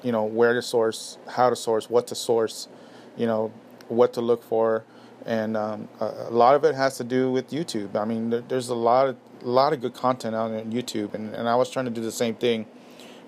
you 0.02 0.12
know, 0.12 0.24
where 0.24 0.54
to 0.54 0.62
source, 0.62 1.18
how 1.28 1.50
to 1.50 1.56
source, 1.56 1.90
what 1.90 2.08
to 2.08 2.16
source, 2.16 2.68
you 3.16 3.28
know, 3.28 3.52
what 3.90 4.14
to 4.14 4.22
look 4.22 4.44
for, 4.44 4.84
and 5.26 5.56
um, 5.56 5.88
a, 6.00 6.06
a 6.30 6.32
lot 6.32 6.56
of 6.56 6.64
it 6.64 6.74
has 6.74 6.98
to 6.98 7.04
do 7.04 7.32
with 7.32 7.52
YouTube. 7.52 7.96
I 7.96 8.06
mean, 8.06 8.30
there, 8.32 8.42
there's 8.42 8.70
a 8.70 8.76
lot 8.76 9.08
of 9.08 9.18
a 9.44 9.48
lot 9.50 9.74
of 9.74 9.82
good 9.82 9.94
content 9.94 10.36
out 10.36 10.52
on 10.52 10.72
YouTube, 10.72 11.14
and, 11.14 11.34
and 11.36 11.48
I 11.48 11.56
was 11.56 11.70
trying 11.70 11.86
to 11.86 11.92
do 11.92 12.02
the 12.02 12.12
same 12.12 12.36
thing 12.36 12.66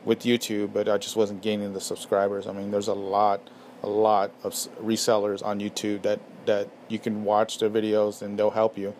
with 0.05 0.21
YouTube, 0.21 0.73
but 0.73 0.89
I 0.89 0.97
just 0.97 1.15
wasn't 1.15 1.41
gaining 1.41 1.73
the 1.73 1.81
subscribers. 1.81 2.47
I 2.47 2.53
mean, 2.53 2.71
there's 2.71 2.87
a 2.87 2.93
lot, 2.93 3.49
a 3.81 3.87
lot 3.87 4.31
of 4.43 4.53
resellers 4.81 5.43
on 5.43 5.59
YouTube 5.59 6.01
that 6.03 6.19
that 6.45 6.67
you 6.89 6.99
can 6.99 7.23
watch 7.23 7.59
their 7.59 7.69
videos 7.69 8.21
and 8.21 8.37
they'll 8.37 8.51
help 8.51 8.77
you. 8.77 8.93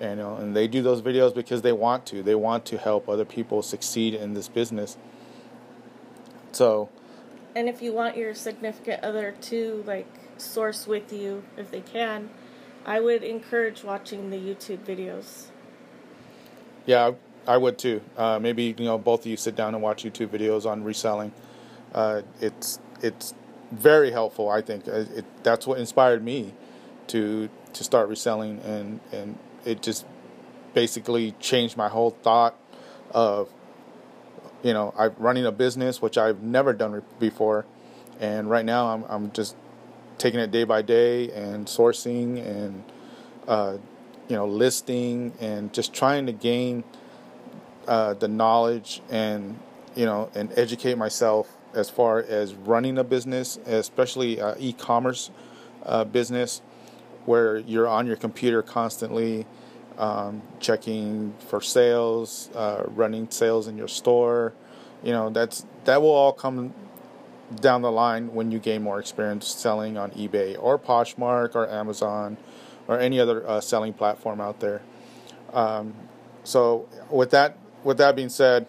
And, 0.00 0.18
you 0.18 0.24
know, 0.24 0.36
and 0.36 0.56
they 0.56 0.66
do 0.66 0.82
those 0.82 1.02
videos 1.02 1.34
because 1.34 1.62
they 1.62 1.72
want 1.72 2.06
to. 2.06 2.22
They 2.22 2.34
want 2.34 2.64
to 2.66 2.78
help 2.78 3.08
other 3.08 3.24
people 3.24 3.62
succeed 3.62 4.14
in 4.14 4.34
this 4.34 4.48
business. 4.48 4.96
So, 6.52 6.88
and 7.54 7.68
if 7.68 7.82
you 7.82 7.92
want 7.92 8.16
your 8.16 8.34
significant 8.34 9.04
other 9.04 9.34
to 9.42 9.84
like 9.86 10.06
source 10.36 10.86
with 10.86 11.12
you 11.12 11.44
if 11.56 11.70
they 11.70 11.80
can, 11.80 12.30
I 12.84 13.00
would 13.00 13.22
encourage 13.22 13.84
watching 13.84 14.30
the 14.30 14.36
YouTube 14.36 14.84
videos. 14.84 15.46
yeah, 16.86 17.12
I 17.46 17.56
would 17.56 17.78
too. 17.78 18.00
Uh, 18.16 18.38
maybe 18.38 18.74
you 18.78 18.84
know 18.84 18.98
both 18.98 19.20
of 19.20 19.26
you 19.26 19.36
sit 19.36 19.56
down 19.56 19.74
and 19.74 19.82
watch 19.82 20.04
YouTube 20.04 20.28
videos 20.28 20.66
on 20.66 20.84
reselling. 20.84 21.32
Uh, 21.94 22.22
it's 22.40 22.78
it's 23.02 23.34
very 23.72 24.10
helpful. 24.10 24.48
I 24.48 24.62
think 24.62 24.88
Uh, 24.88 25.04
it, 25.14 25.24
that's 25.42 25.66
what 25.66 25.78
inspired 25.78 26.24
me 26.24 26.54
to 27.08 27.48
to 27.72 27.84
start 27.84 28.08
reselling, 28.08 28.60
and 28.64 29.00
and 29.12 29.38
it 29.64 29.82
just 29.82 30.06
basically 30.74 31.32
changed 31.40 31.76
my 31.76 31.88
whole 31.88 32.10
thought 32.22 32.54
of 33.12 33.48
you 34.62 34.72
know 34.72 34.94
I'm 34.98 35.14
running 35.18 35.46
a 35.46 35.52
business 35.52 36.00
which 36.00 36.16
I've 36.18 36.42
never 36.42 36.72
done 36.72 37.02
before, 37.18 37.66
and 38.20 38.48
right 38.48 38.64
now 38.64 38.88
I'm 38.88 39.04
I'm 39.08 39.32
just 39.32 39.56
taking 40.18 40.40
it 40.40 40.50
day 40.50 40.64
by 40.64 40.80
day 40.80 41.30
and 41.32 41.66
sourcing 41.66 42.44
and 42.46 42.84
uh, 43.46 43.76
you 44.28 44.36
know 44.36 44.46
listing 44.46 45.32
and 45.40 45.72
just 45.72 45.92
trying 45.92 46.26
to 46.26 46.32
gain 46.32 46.84
uh, 47.86 48.14
the 48.14 48.28
knowledge 48.28 49.00
and 49.10 49.58
you 49.94 50.06
know 50.06 50.30
and 50.34 50.52
educate 50.56 50.96
myself 50.96 51.56
as 51.74 51.90
far 51.90 52.20
as 52.20 52.54
running 52.54 52.98
a 52.98 53.04
business, 53.04 53.58
especially 53.66 54.40
uh, 54.40 54.54
e-commerce 54.58 55.30
uh, 55.84 56.04
business, 56.04 56.62
where 57.26 57.58
you're 57.58 57.88
on 57.88 58.06
your 58.06 58.16
computer 58.16 58.62
constantly 58.62 59.46
um, 59.98 60.42
checking 60.60 61.34
for 61.48 61.60
sales, 61.60 62.48
uh, 62.54 62.84
running 62.88 63.30
sales 63.30 63.68
in 63.68 63.76
your 63.76 63.88
store. 63.88 64.52
You 65.02 65.12
know 65.12 65.30
that's 65.30 65.66
that 65.84 66.00
will 66.00 66.10
all 66.10 66.32
come 66.32 66.72
down 67.60 67.82
the 67.82 67.92
line 67.92 68.32
when 68.34 68.50
you 68.50 68.58
gain 68.58 68.82
more 68.82 68.98
experience 68.98 69.46
selling 69.46 69.96
on 69.96 70.10
eBay 70.12 70.56
or 70.58 70.78
Poshmark 70.78 71.54
or 71.54 71.68
Amazon 71.68 72.36
or 72.88 72.98
any 72.98 73.20
other 73.20 73.46
uh, 73.46 73.60
selling 73.60 73.92
platform 73.92 74.40
out 74.40 74.60
there. 74.60 74.82
Um, 75.52 75.94
so 76.42 76.88
with 77.10 77.30
that 77.30 77.56
with 77.84 77.98
that 77.98 78.16
being 78.16 78.30
said, 78.30 78.66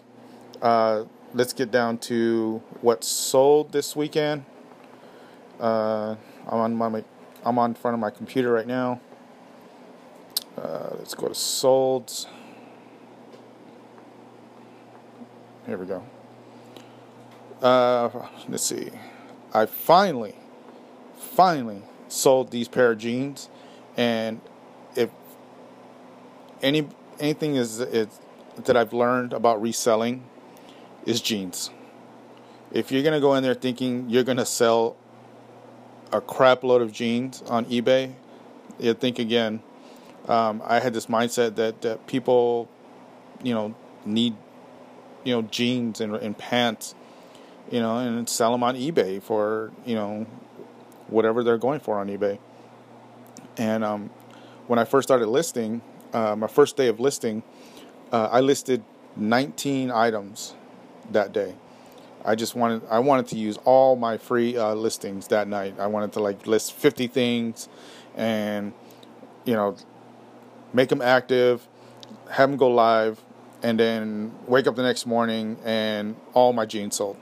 uh, 0.62 1.06
let's 1.34 1.54
get 1.54 1.72
down 1.72 1.98
to 1.98 2.62
what 2.82 3.04
sold 3.04 3.72
this 3.72 3.96
weekend. 3.96 4.46
Uh, 5.60 6.16
I'm 6.48 6.60
on 6.60 6.76
my 6.76 7.04
I'm 7.44 7.58
on 7.58 7.74
front 7.74 7.94
of 7.94 8.02
my 8.02 8.10
computer 8.10 8.52
right 8.52 8.68
now. 8.68 9.00
Uh, 10.58 10.96
let's 10.98 11.14
go 11.14 11.28
to 11.28 11.34
solds. 11.34 12.28
Here 15.66 15.78
we 15.78 15.86
go. 15.86 16.04
Uh, 17.62 18.10
let's 18.48 18.64
see. 18.64 18.90
I 19.54 19.66
finally, 19.66 20.36
finally 21.18 21.82
sold 22.08 22.52
these 22.52 22.68
pair 22.68 22.92
of 22.92 22.98
jeans, 22.98 23.50
and 23.96 24.42
if 24.96 25.10
any 26.62 26.88
anything 27.20 27.56
is, 27.56 27.80
is 27.80 28.08
that 28.64 28.78
I've 28.78 28.94
learned 28.94 29.34
about 29.34 29.62
reselling 29.62 30.24
is 31.06 31.22
jeans. 31.22 31.70
If 32.72 32.92
you're 32.92 33.04
gonna 33.04 33.22
go 33.22 33.36
in 33.36 33.44
there 33.44 33.54
thinking 33.54 34.10
you're 34.10 34.24
gonna 34.24 34.46
sell 34.46 34.96
a 36.12 36.22
crap 36.22 36.64
load 36.64 36.82
of 36.82 36.92
jeans 36.92 37.42
on 37.48 37.66
eBay, 37.66 38.14
you 38.80 38.94
think 38.94 39.20
again. 39.20 39.62
Um, 40.28 40.62
I 40.66 40.80
had 40.80 40.94
this 40.94 41.06
mindset 41.06 41.56
that, 41.56 41.82
that 41.82 42.08
people, 42.08 42.68
you 43.44 43.54
know, 43.54 43.76
need, 44.06 44.36
you 45.24 45.36
know, 45.36 45.44
jeans 45.44 46.02
and, 46.02 46.16
and 46.16 46.38
pants, 46.38 46.96
you 47.70 47.80
know, 47.80 47.98
and 47.98 48.28
sell 48.28 48.52
them 48.52 48.64
on 48.64 48.76
eBay 48.76 49.22
for, 49.22 49.72
you 49.86 49.96
know, 49.96 50.26
whatever 51.08 51.44
they're 51.44 51.58
going 51.58 51.80
for 51.80 52.00
on 52.00 52.08
eBay. 52.08 52.40
And 53.58 53.84
um, 53.84 54.10
when 54.68 54.80
I 54.80 54.86
first 54.86 55.08
started 55.08 55.28
listing, 55.28 55.82
uh, 56.14 56.36
my 56.36 56.48
first 56.48 56.76
day 56.76 56.88
of 56.88 57.00
listing, 57.00 57.44
uh, 58.16 58.30
I 58.32 58.40
listed 58.40 58.82
19 59.18 59.92
items 59.92 60.56
that 61.12 61.34
day. 61.34 61.54
I 62.24 62.36
just 62.36 62.56
wanted 62.56 62.82
I 62.90 63.00
wanted 63.00 63.28
to 63.28 63.36
use 63.38 63.58
all 63.66 63.98
my 63.98 64.18
free 64.18 64.58
uh, 64.58 64.74
listings 64.74 65.28
that 65.28 65.50
night. 65.50 65.76
I 65.78 65.88
wanted 65.88 66.14
to 66.14 66.22
like 66.22 66.48
list 66.48 66.72
50 66.74 67.08
things, 67.08 67.68
and 68.16 68.72
you 69.44 69.54
know, 69.54 69.76
make 70.74 70.88
them 70.88 71.02
active, 71.02 71.68
have 72.32 72.50
them 72.50 72.58
go 72.58 72.70
live, 72.70 73.22
and 73.62 73.78
then 73.78 74.32
wake 74.48 74.66
up 74.66 74.78
the 74.78 74.84
next 74.84 75.06
morning 75.06 75.58
and 75.66 76.16
all 76.34 76.54
my 76.54 76.66
jeans 76.66 76.96
sold. 76.96 77.18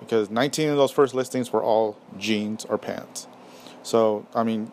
Because 0.00 0.28
19 0.28 0.68
of 0.68 0.76
those 0.76 0.92
first 0.92 1.14
listings 1.14 1.50
were 1.50 1.62
all 1.62 1.96
jeans 2.18 2.66
or 2.66 2.76
pants. 2.76 3.26
So 3.82 4.26
I 4.34 4.44
mean, 4.44 4.70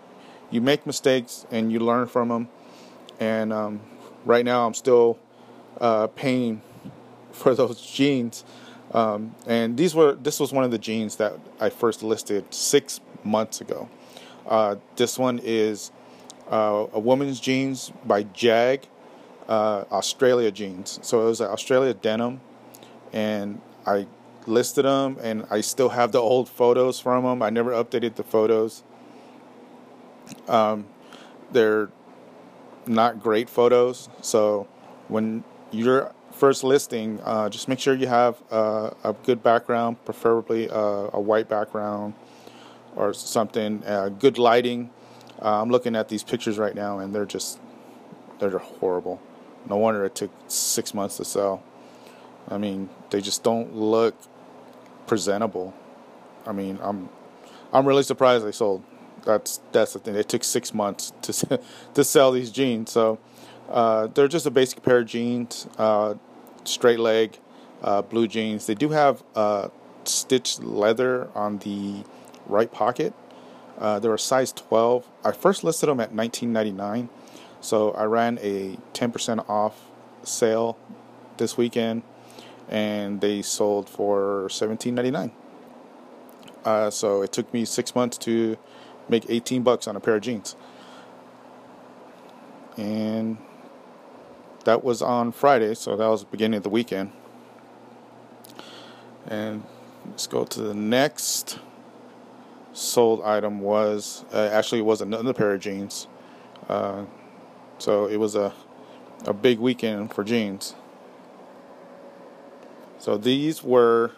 you 0.51 0.59
make 0.59 0.85
mistakes 0.85 1.45
and 1.49 1.71
you 1.71 1.79
learn 1.79 2.07
from 2.07 2.27
them. 2.27 2.49
And 3.17 3.53
um, 3.53 3.79
right 4.25 4.45
now, 4.45 4.65
I'm 4.65 4.73
still 4.73 5.19
uh, 5.79 6.07
paying 6.07 6.61
for 7.31 7.55
those 7.55 7.81
jeans. 7.81 8.43
Um, 8.93 9.35
and 9.47 9.77
these 9.77 9.95
were 9.95 10.15
this 10.15 10.39
was 10.39 10.51
one 10.51 10.63
of 10.63 10.71
the 10.71 10.77
jeans 10.77 11.15
that 11.15 11.33
I 11.59 11.69
first 11.69 12.03
listed 12.03 12.53
six 12.53 12.99
months 13.23 13.61
ago. 13.61 13.89
Uh, 14.45 14.75
this 14.95 15.17
one 15.17 15.39
is 15.43 15.91
uh, 16.49 16.87
a 16.91 16.99
woman's 16.99 17.39
jeans 17.39 17.91
by 18.05 18.23
Jag, 18.23 18.87
uh, 19.47 19.85
Australia 19.91 20.51
jeans. 20.51 20.99
So 21.03 21.21
it 21.21 21.25
was 21.25 21.39
an 21.39 21.47
Australia 21.47 21.93
denim, 21.93 22.41
and 23.13 23.61
I 23.85 24.07
listed 24.45 24.85
them, 24.85 25.17
and 25.21 25.45
I 25.49 25.61
still 25.61 25.89
have 25.89 26.11
the 26.11 26.19
old 26.19 26.49
photos 26.49 26.99
from 26.99 27.23
them. 27.23 27.41
I 27.41 27.49
never 27.49 27.71
updated 27.71 28.15
the 28.15 28.23
photos. 28.23 28.83
Um, 30.47 30.85
they're 31.51 31.89
not 32.87 33.21
great 33.21 33.49
photos, 33.49 34.09
so 34.21 34.67
when 35.07 35.43
you're 35.71 36.13
first 36.31 36.63
listing, 36.63 37.19
uh, 37.23 37.49
just 37.49 37.67
make 37.67 37.79
sure 37.79 37.93
you 37.93 38.07
have 38.07 38.41
uh, 38.51 38.91
a 39.03 39.13
good 39.13 39.43
background, 39.43 40.03
preferably 40.05 40.69
uh, 40.69 41.09
a 41.13 41.19
white 41.19 41.47
background 41.49 42.13
or 42.95 43.13
something. 43.13 43.83
Uh, 43.85 44.09
good 44.09 44.37
lighting. 44.37 44.89
Uh, 45.41 45.61
I'm 45.61 45.69
looking 45.69 45.95
at 45.95 46.07
these 46.09 46.23
pictures 46.23 46.57
right 46.57 46.75
now, 46.75 46.99
and 46.99 47.13
they're 47.13 47.25
just 47.25 47.59
they're 48.39 48.57
horrible. 48.57 49.21
No 49.69 49.77
wonder 49.77 50.03
it 50.05 50.15
took 50.15 50.31
six 50.47 50.93
months 50.93 51.17
to 51.17 51.25
sell. 51.25 51.63
I 52.49 52.57
mean, 52.57 52.89
they 53.11 53.21
just 53.21 53.43
don't 53.43 53.75
look 53.75 54.15
presentable. 55.07 55.73
I 56.45 56.51
mean, 56.51 56.79
I'm 56.81 57.09
I'm 57.71 57.85
really 57.85 58.03
surprised 58.03 58.45
they 58.45 58.51
sold. 58.51 58.83
That's 59.25 59.59
that's 59.71 59.93
the 59.93 59.99
thing. 59.99 60.15
It 60.15 60.29
took 60.29 60.43
six 60.43 60.73
months 60.73 61.13
to 61.23 61.59
to 61.93 62.03
sell 62.03 62.31
these 62.31 62.51
jeans. 62.51 62.91
So 62.91 63.19
uh, 63.69 64.07
they're 64.07 64.27
just 64.27 64.45
a 64.45 64.51
basic 64.51 64.83
pair 64.83 64.99
of 64.99 65.05
jeans, 65.07 65.67
uh, 65.77 66.15
straight 66.63 66.99
leg, 66.99 67.37
uh, 67.81 68.01
blue 68.01 68.27
jeans. 68.27 68.65
They 68.65 68.75
do 68.75 68.89
have 68.89 69.23
uh, 69.35 69.69
stitched 70.03 70.63
leather 70.63 71.29
on 71.35 71.59
the 71.59 72.03
right 72.47 72.71
pocket. 72.71 73.13
Uh, 73.79 73.97
they 73.99 74.07
were 74.07 74.17
size 74.17 74.51
12. 74.51 75.07
I 75.23 75.31
first 75.31 75.63
listed 75.63 75.89
them 75.89 75.99
at 75.99 76.13
19.99, 76.13 77.09
so 77.61 77.91
I 77.93 78.03
ran 78.03 78.37
a 78.39 78.77
10% 78.93 79.49
off 79.49 79.85
sale 80.23 80.77
this 81.37 81.57
weekend, 81.57 82.03
and 82.69 83.21
they 83.21 83.41
sold 83.41 83.89
for 83.89 84.47
seventeen 84.49 84.95
ninety 84.95 85.11
nine. 85.11 85.31
Uh, 86.63 86.91
so 86.91 87.23
it 87.23 87.31
took 87.31 87.51
me 87.53 87.65
six 87.65 87.95
months 87.95 88.17
to 88.19 88.57
make 89.11 89.29
eighteen 89.29 89.61
bucks 89.61 89.87
on 89.87 89.95
a 89.95 89.99
pair 89.99 90.15
of 90.15 90.21
jeans, 90.21 90.55
and 92.77 93.37
that 94.65 94.83
was 94.83 95.01
on 95.01 95.31
Friday. 95.31 95.75
So 95.75 95.95
that 95.95 96.07
was 96.07 96.21
the 96.21 96.31
beginning 96.31 96.57
of 96.57 96.63
the 96.63 96.69
weekend. 96.69 97.11
And 99.27 99.63
let's 100.07 100.25
go 100.25 100.45
to 100.45 100.61
the 100.61 100.73
next 100.73 101.59
sold 102.73 103.21
item 103.23 103.59
was 103.59 104.25
uh, 104.33 104.49
actually 104.51 104.79
it 104.79 104.85
was 104.85 105.01
another 105.01 105.33
pair 105.33 105.53
of 105.53 105.59
jeans. 105.59 106.07
Uh, 106.69 107.03
so 107.77 108.07
it 108.07 108.17
was 108.17 108.35
a 108.35 108.53
a 109.27 109.33
big 109.33 109.59
weekend 109.59 110.13
for 110.13 110.23
jeans. 110.23 110.73
So 112.97 113.17
these 113.17 113.63
were 113.63 114.11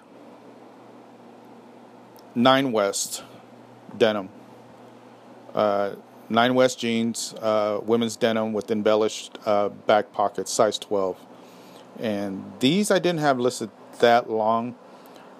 Nine 2.36 2.72
West 2.72 3.24
denim. 3.98 4.30
Uh, 5.54 5.96
Nine 6.30 6.56
West 6.56 6.80
jeans, 6.80 7.36
uh, 7.42 7.80
women's 7.84 8.16
denim 8.16 8.54
with 8.54 8.72
embellished 8.72 9.38
uh, 9.46 9.70
back 9.70 10.12
pockets, 10.14 10.52
size 10.52 10.80
12. 10.80 11.18
And 12.00 12.54
these 12.60 12.90
I 12.90 12.98
didn't 13.00 13.20
have 13.20 13.40
listed 13.40 13.70
that 14.00 14.30
long. 14.30 14.76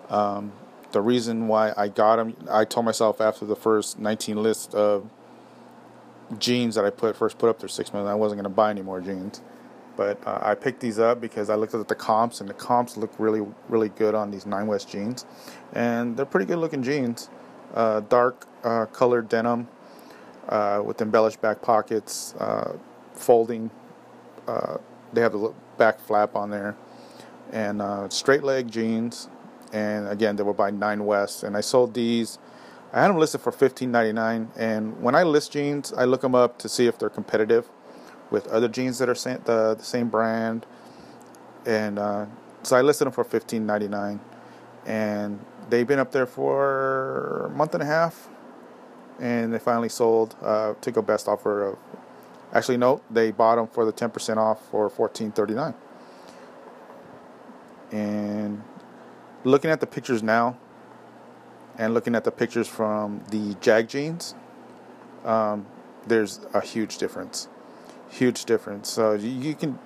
Um, 0.10 0.52
the 0.92 1.02
reason 1.02 1.48
why 1.48 1.74
I 1.76 1.88
got 1.88 2.18
them, 2.18 2.36
I 2.52 2.66
told 2.66 2.86
myself 2.86 3.22
after 3.22 3.46
the 3.46 3.56
first 3.56 3.98
19 3.98 4.44
list 4.44 4.76
of 4.76 5.10
jeans 6.38 6.76
that 6.76 6.86
I 6.86 6.90
put 6.90 7.16
first 7.16 7.38
put 7.38 7.50
up 7.50 7.60
there 7.60 7.70
six 7.70 7.94
months, 7.94 8.08
I 8.08 8.14
wasn't 8.14 8.42
going 8.42 8.52
to 8.52 8.56
buy 8.56 8.70
any 8.70 8.82
more 8.82 9.02
jeans. 9.02 9.42
But 9.96 10.26
uh, 10.28 10.40
I 10.42 10.56
picked 10.56 10.80
these 10.80 11.00
up 11.00 11.22
because 11.22 11.50
I 11.50 11.56
looked 11.56 11.74
at 11.76 11.88
the 11.88 11.96
comps, 11.96 12.42
and 12.42 12.50
the 12.50 12.56
comps 12.56 12.98
look 12.98 13.12
really, 13.20 13.46
really 13.70 13.90
good 13.90 14.16
on 14.16 14.32
these 14.32 14.46
Nine 14.46 14.66
West 14.68 14.90
jeans, 14.90 15.26
and 15.74 16.18
they're 16.18 16.26
pretty 16.26 16.48
good 16.48 16.58
looking 16.58 16.82
jeans. 16.82 17.30
Uh, 17.74 18.00
dark 18.02 18.48
uh, 18.64 18.86
colored 18.88 19.30
denim 19.30 19.68
uh, 20.50 20.82
with 20.86 21.02
embellished 21.02 21.42
back 21.42 21.62
pockets, 21.62 22.36
uh, 22.36 22.78
folding. 23.14 23.70
Uh, 24.48 24.78
they 25.14 25.22
have 25.22 25.34
the 25.34 25.54
back 25.78 26.00
flap 26.00 26.36
on 26.36 26.50
there, 26.50 26.76
and 27.52 27.82
straight 28.12 28.44
leg 28.44 28.70
jeans 28.70 29.30
and 29.74 30.08
again 30.08 30.36
they 30.36 30.44
were 30.44 30.54
by 30.54 30.70
Nine 30.72 31.06
West, 31.06 31.44
and 31.44 31.58
I 31.58 31.62
sold 31.62 31.94
these. 31.94 32.38
I 32.94 33.02
had 33.02 33.10
them 33.10 33.18
listed 33.18 33.42
for 33.42 33.52
$15.99, 33.52 34.50
and 34.56 35.02
when 35.02 35.16
I 35.16 35.24
list 35.24 35.52
jeans, 35.52 35.92
I 35.94 36.06
look 36.06 36.22
them 36.22 36.36
up 36.36 36.60
to 36.60 36.70
see 36.70 36.86
if 36.86 37.00
they're 37.00 37.10
competitive 37.10 37.68
with 38.30 38.48
other 38.48 38.68
jeans 38.68 39.00
that 39.00 39.10
are 39.10 39.16
the, 39.16 39.74
the 39.76 39.84
same 39.84 40.10
brand, 40.10 40.68
and 41.66 41.98
uh, 41.98 42.28
so 42.62 42.76
I 42.78 42.82
listed 42.82 43.08
them 43.08 43.14
for 43.14 43.26
$15.99, 43.26 44.20
and 44.86 45.44
they've 45.70 45.88
been 45.88 45.98
up 45.98 46.12
there 46.12 46.28
for 46.28 47.48
a 47.48 47.50
month 47.50 47.74
and 47.74 47.82
a 47.82 47.88
half, 47.88 48.30
and 49.20 49.54
they 49.54 49.60
finally 49.60 49.90
sold. 49.90 50.36
Uh, 50.42 50.74
took 50.82 50.98
a 50.98 51.02
best 51.02 51.28
offer 51.28 51.70
of, 51.70 51.78
actually 52.54 52.78
no, 52.78 53.02
they 53.10 53.32
bought 53.32 53.56
them 53.56 53.68
for 53.68 53.86
the 53.86 53.94
10% 53.94 54.38
off 54.38 54.66
for 54.70 54.90
$14.39, 54.90 55.74
and 57.92 58.64
looking 59.44 59.70
at 59.70 59.80
the 59.80 59.88
pictures 59.88 60.24
now 60.24 60.58
and 61.78 61.94
looking 61.94 62.16
at 62.16 62.24
the 62.24 62.32
pictures 62.32 62.68
from 62.68 63.24
the 63.30 63.56
Jag 63.62 63.88
jeans, 63.90 64.36
um, 65.26 65.66
there's 66.06 66.40
a 66.54 66.62
huge 66.62 66.98
difference. 66.98 67.48
Huge 68.10 68.46
difference. 68.46 68.90
So 68.90 69.14
you, 69.14 69.56
can, 69.56 69.80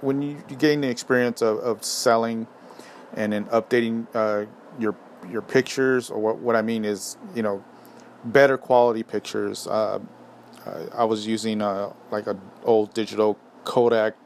when 0.00 0.20
you, 0.20 0.42
you 0.48 0.56
gain 0.56 0.80
the 0.80 0.88
experience 0.88 1.42
of, 1.42 1.58
of 1.58 1.84
selling 1.84 2.48
and 3.14 3.32
then 3.32 3.44
updating 3.46 4.06
uh, 4.14 4.46
your 4.78 4.96
your 5.30 5.42
pictures, 5.42 6.10
or 6.10 6.20
what, 6.20 6.38
what 6.38 6.56
I 6.56 6.62
mean 6.62 6.84
is, 6.84 7.16
you 7.34 7.42
know, 7.42 7.64
better 8.26 8.58
quality 8.58 9.02
pictures. 9.02 9.66
Uh, 9.66 10.00
I 10.94 11.04
was 11.04 11.26
using 11.26 11.62
a, 11.62 11.92
like 12.10 12.26
an 12.26 12.40
old 12.64 12.92
digital 12.92 13.38
Kodak, 13.64 14.16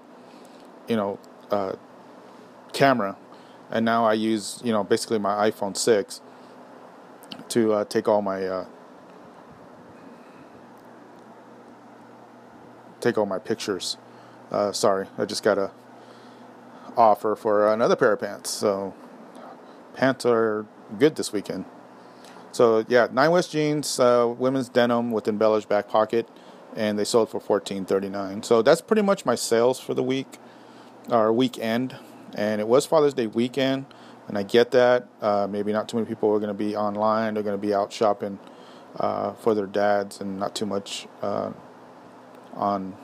you 0.89 0.97
know, 0.97 1.19
uh, 1.51 1.75
camera 2.73 3.17
and 3.71 3.85
now 3.85 4.05
I 4.05 4.15
use 4.15 4.61
you 4.65 4.73
know 4.73 4.85
basically 4.85 5.19
my 5.19 5.51
iPhone 5.51 5.77
six 5.77 6.21
to 7.49 7.73
uh, 7.73 7.85
take 7.85 8.09
all 8.09 8.23
my 8.23 8.45
uh, 8.45 8.65
take 13.01 13.17
all 13.17 13.27
my 13.27 13.39
pictures. 13.39 13.97
Uh, 14.51 14.73
sorry, 14.73 15.07
I 15.17 15.25
just 15.25 15.43
got 15.43 15.59
a 15.59 15.71
offer 16.97 17.37
for 17.37 17.73
another 17.73 17.97
pair 17.97 18.13
of 18.13 18.21
pants. 18.21 18.51
So 18.51 18.95
pants 19.95 20.27
are 20.27 20.67
good 20.99 21.15
this 21.15 21.33
weekend. 21.33 21.65
So 22.53 22.85
yeah, 22.89 23.09
Nine 23.13 23.31
West 23.31 23.53
jeans, 23.53 24.01
uh, 24.01 24.33
women's 24.39 24.69
denim 24.69 25.11
with 25.13 25.29
embellished 25.29 25.69
back 25.69 25.89
pocket, 25.89 26.29
and 26.77 26.99
they 26.99 27.05
sold 27.05 27.31
for 27.31 27.41
fourteen 27.41 27.85
thirty 27.85 28.09
nine. 28.09 28.43
So 28.43 28.63
that's 28.63 28.81
pretty 28.81 29.03
much 29.03 29.25
my 29.25 29.35
sales 29.35 29.79
for 29.79 29.95
the 29.95 30.03
week 30.03 30.39
or 31.11 31.33
weekend 31.33 31.97
and 32.35 32.61
it 32.61 32.69
was 32.69 32.87
Father's 32.87 33.15
Day 33.15 33.27
weekend, 33.27 33.87
and 34.29 34.37
I 34.39 34.43
get 34.43 34.71
that. 34.73 35.07
Uh, 35.21 35.47
maybe 35.51 35.73
not 35.73 35.89
too 35.89 35.97
many 35.97 36.09
people 36.09 36.31
are 36.33 36.39
going 36.39 36.49
to 36.49 36.55
be 36.55 36.77
online; 36.77 37.35
they're 37.35 37.43
going 37.43 37.59
to 37.61 37.67
be 37.67 37.75
out 37.75 37.93
shopping 37.93 38.39
uh, 38.97 39.33
for 39.35 39.55
their 39.55 39.67
dads, 39.67 40.21
and 40.21 40.39
not 40.39 40.55
too 40.55 40.67
much 40.67 41.07
uh, 41.23 41.53
on 42.55 42.95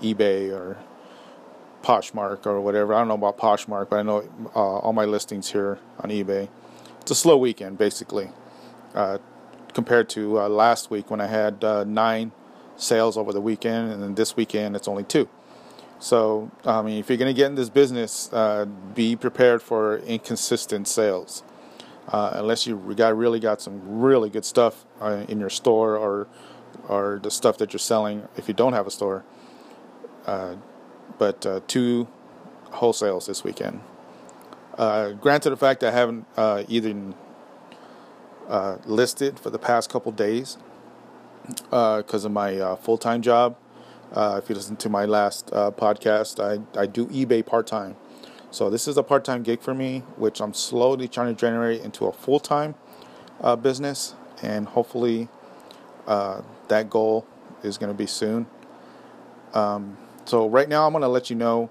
eBay 0.00 0.50
or 0.50 0.78
Poshmark 1.82 2.46
or 2.46 2.60
whatever. 2.60 2.94
I 2.94 2.98
don't 2.98 3.08
know 3.08 3.14
about 3.14 3.38
Poshmark, 3.38 3.90
but 3.90 3.98
I 3.98 4.02
know 4.02 4.28
uh, 4.54 4.58
all 4.58 4.92
my 4.92 5.04
listings 5.04 5.50
here 5.52 5.78
on 6.00 6.10
eBay. 6.10 6.48
It's 7.08 7.18
a 7.18 7.22
slow 7.22 7.38
weekend, 7.38 7.78
basically, 7.78 8.28
uh, 8.94 9.16
compared 9.72 10.10
to 10.10 10.40
uh, 10.40 10.48
last 10.50 10.90
week 10.90 11.10
when 11.10 11.22
I 11.22 11.26
had 11.26 11.62
nine 11.86 12.32
sales 12.76 13.16
over 13.16 13.32
the 13.32 13.40
weekend, 13.40 13.90
and 13.90 14.02
then 14.02 14.14
this 14.14 14.36
weekend 14.36 14.76
it's 14.76 14.86
only 14.86 15.04
two. 15.04 15.26
So, 16.00 16.50
I 16.66 16.82
mean, 16.82 16.98
if 16.98 17.08
you're 17.08 17.16
going 17.16 17.34
to 17.34 17.34
get 17.34 17.46
in 17.46 17.54
this 17.54 17.70
business, 17.70 18.30
uh, 18.30 18.66
be 18.94 19.16
prepared 19.16 19.62
for 19.62 20.00
inconsistent 20.00 20.86
sales. 20.86 21.42
Uh, 22.08 22.32
unless 22.34 22.66
you 22.66 22.76
got 22.94 23.16
really 23.16 23.40
got 23.40 23.62
some 23.62 23.80
really 24.00 24.28
good 24.28 24.44
stuff 24.44 24.84
uh, 25.00 25.24
in 25.30 25.40
your 25.40 25.48
store 25.48 25.96
or 25.96 26.28
or 26.90 27.20
the 27.22 27.30
stuff 27.30 27.56
that 27.56 27.72
you're 27.72 27.78
selling 27.78 28.28
if 28.36 28.48
you 28.48 28.52
don't 28.52 28.74
have 28.74 28.86
a 28.86 28.90
store. 28.90 29.24
Uh, 30.26 30.56
but 31.16 31.46
uh, 31.46 31.60
two 31.68 32.06
wholesales 32.66 33.26
this 33.26 33.44
weekend. 33.44 33.80
Uh, 34.78 35.10
granted, 35.10 35.50
the 35.50 35.56
fact 35.56 35.84
I 35.84 35.90
haven't 35.90 36.26
even 36.68 37.14
listed 38.86 39.38
for 39.38 39.50
the 39.50 39.58
past 39.58 39.90
couple 39.90 40.12
days 40.12 40.56
because 41.70 42.24
of 42.24 42.32
my 42.32 42.76
full 42.76 42.96
time 42.96 43.20
job 43.20 43.56
uh, 44.12 44.40
if 44.42 44.48
you 44.48 44.54
listen 44.54 44.76
to 44.76 44.88
my 44.88 45.04
last 45.04 45.50
uh, 45.52 45.70
podcast, 45.70 46.40
I, 46.42 46.80
I 46.80 46.86
do 46.86 47.06
eBay 47.06 47.44
part 47.44 47.66
time. 47.66 47.96
So 48.50 48.70
this 48.70 48.88
is 48.88 48.96
a 48.96 49.02
part 49.02 49.24
time 49.24 49.42
gig 49.42 49.60
for 49.60 49.74
me, 49.74 50.00
which 50.16 50.40
I'm 50.40 50.54
slowly 50.54 51.08
trying 51.08 51.34
to 51.34 51.38
generate 51.38 51.82
into 51.82 52.06
a 52.06 52.12
full 52.12 52.40
time 52.40 52.74
uh, 53.40 53.56
business, 53.56 54.14
and 54.42 54.66
hopefully 54.66 55.28
uh, 56.06 56.40
that 56.68 56.88
goal 56.88 57.26
is 57.62 57.76
going 57.76 57.92
to 57.92 57.96
be 57.96 58.06
soon. 58.06 58.46
Um, 59.52 59.98
so 60.24 60.48
right 60.48 60.68
now, 60.68 60.86
I'm 60.86 60.92
going 60.92 61.02
to 61.02 61.08
let 61.08 61.28
you 61.28 61.36
know 61.36 61.70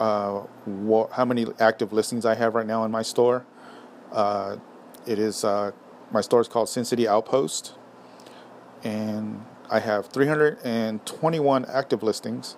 uh, 0.00 0.40
what, 0.64 1.12
how 1.12 1.24
many 1.24 1.46
active 1.60 1.92
listings 1.92 2.26
I 2.26 2.34
have 2.34 2.56
right 2.56 2.66
now 2.66 2.84
in 2.84 2.90
my 2.90 3.02
store. 3.02 3.46
Uh, 4.10 4.56
it 5.06 5.20
is 5.20 5.44
my 5.44 6.20
store 6.20 6.40
is 6.40 6.48
called 6.48 6.68
Sin 6.68 6.84
City 6.84 7.06
Outpost, 7.06 7.74
and 8.82 9.44
I 9.70 9.78
have 9.78 10.06
321 10.06 11.64
active 11.66 12.02
listings, 12.02 12.56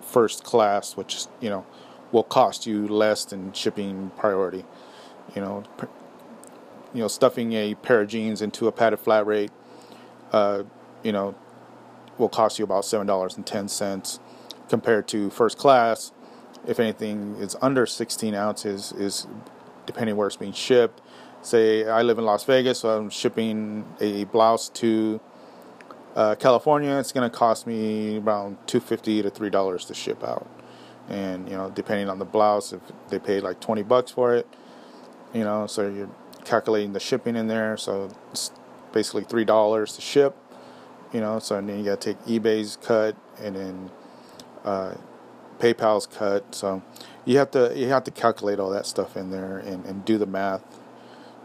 first 0.06 0.43
class, 0.43 0.95
which 0.95 1.25
you 1.41 1.49
know 1.49 1.65
will 2.12 2.23
cost 2.23 2.65
you 2.65 2.88
less 2.88 3.25
than 3.25 3.51
shipping 3.54 4.12
priority. 4.17 4.63
You 5.36 5.41
know, 5.41 5.63
you 6.93 7.01
know, 7.01 7.08
stuffing 7.08 7.54
a 7.54 7.75
pair 7.75 8.01
of 8.01 8.08
jeans 8.08 8.41
into 8.41 8.67
a 8.67 8.71
padded 8.71 8.99
flat 8.99 9.25
rate, 9.25 9.51
uh, 10.32 10.63
you 11.04 11.12
know, 11.12 11.36
will 12.17 12.30
cost 12.30 12.58
you 12.58 12.63
about 12.63 12.86
seven 12.86 13.08
dollars 13.08 13.36
and 13.36 13.45
ten 13.45 13.67
cents, 13.67 14.19
compared 14.69 15.08
to 15.10 15.30
first 15.30 15.58
class. 15.58 16.12
If 16.67 16.80
anything 16.80 17.36
is 17.36 17.56
under 17.62 17.86
16 17.86 18.34
ounces, 18.34 18.91
is 18.93 19.28
depending 19.86 20.15
where 20.15 20.25
it's 20.25 20.36
being 20.36 20.54
shipped. 20.54 20.99
Say 21.43 21.88
I 21.88 22.01
live 22.01 22.17
in 22.17 22.25
Las 22.25 22.43
Vegas, 22.43 22.80
so 22.80 22.89
I'm 22.89 23.10
shipping 23.10 23.86
a 23.99 24.23
blouse 24.25 24.69
to 24.69 25.19
uh, 26.15 26.36
California. 26.36 26.97
It's 26.97 27.12
going 27.12 27.30
to 27.30 27.36
cost 27.36 27.67
me 27.67 28.17
around 28.17 28.58
250 28.67 29.23
to 29.23 29.30
three 29.30 29.49
dollars 29.49 29.86
to 29.86 29.93
ship 29.93 30.23
out, 30.23 30.47
and 31.10 31.47
you 31.49 31.56
know, 31.56 31.69
depending 31.69 32.10
on 32.10 32.19
the 32.19 32.25
blouse, 32.25 32.73
if 32.73 32.82
they 33.10 33.19
pay 33.19 33.39
like 33.39 33.60
20 33.60 33.84
bucks 33.84 34.12
for 34.12 34.34
it, 34.34 34.47
you 35.34 35.43
know, 35.43 35.67
so 35.67 35.89
you're 35.89 36.10
calculating 36.45 36.93
the 36.93 36.99
shipping 36.99 37.36
in 37.36 37.47
there. 37.47 37.78
So 37.78 38.10
it's 38.32 38.51
basically 38.91 39.23
three 39.23 39.45
dollars 39.45 39.95
to 39.95 40.01
ship. 40.01 40.36
You 41.13 41.21
know, 41.21 41.39
so 41.39 41.62
then 41.62 41.78
you 41.78 41.86
got 41.86 42.01
to 42.01 42.13
take 42.13 42.25
eBay's 42.25 42.78
cut 42.78 43.15
and 43.39 43.56
then 43.56 43.91
uh, 44.65 44.95
PayPal's 45.60 46.08
cut. 46.08 46.54
So 46.54 46.82
you 47.23 47.38
have 47.38 47.51
to 47.51 47.73
you 47.75 47.88
have 47.89 48.04
to 48.06 48.12
calculate 48.12 48.60
all 48.60 48.69
that 48.71 48.86
stuff 48.86 49.15
in 49.15 49.32
there 49.32 49.58
and, 49.58 49.86
and 49.86 50.04
do 50.04 50.17
the 50.17 50.25
math 50.25 50.63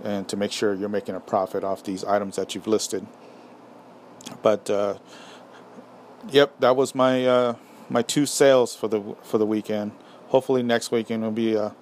and 0.02 0.28
to 0.28 0.36
make 0.36 0.52
sure 0.52 0.74
you're 0.74 0.88
making 0.88 1.14
a 1.14 1.20
profit 1.20 1.62
off 1.62 1.84
these 1.84 2.04
items 2.04 2.36
that 2.36 2.54
you've 2.54 2.66
listed. 2.66 3.06
But 4.42 4.68
uh, 4.70 4.98
yep, 6.28 6.58
that 6.60 6.76
was 6.76 6.94
my 6.94 7.26
uh, 7.26 7.54
my 7.88 8.02
two 8.02 8.26
sales 8.26 8.74
for 8.74 8.88
the 8.88 9.16
for 9.22 9.38
the 9.38 9.46
weekend. 9.46 9.92
Hopefully 10.28 10.62
next 10.62 10.90
weekend 10.92 11.22
will 11.22 11.30
be 11.30 11.54
a, 11.54 11.74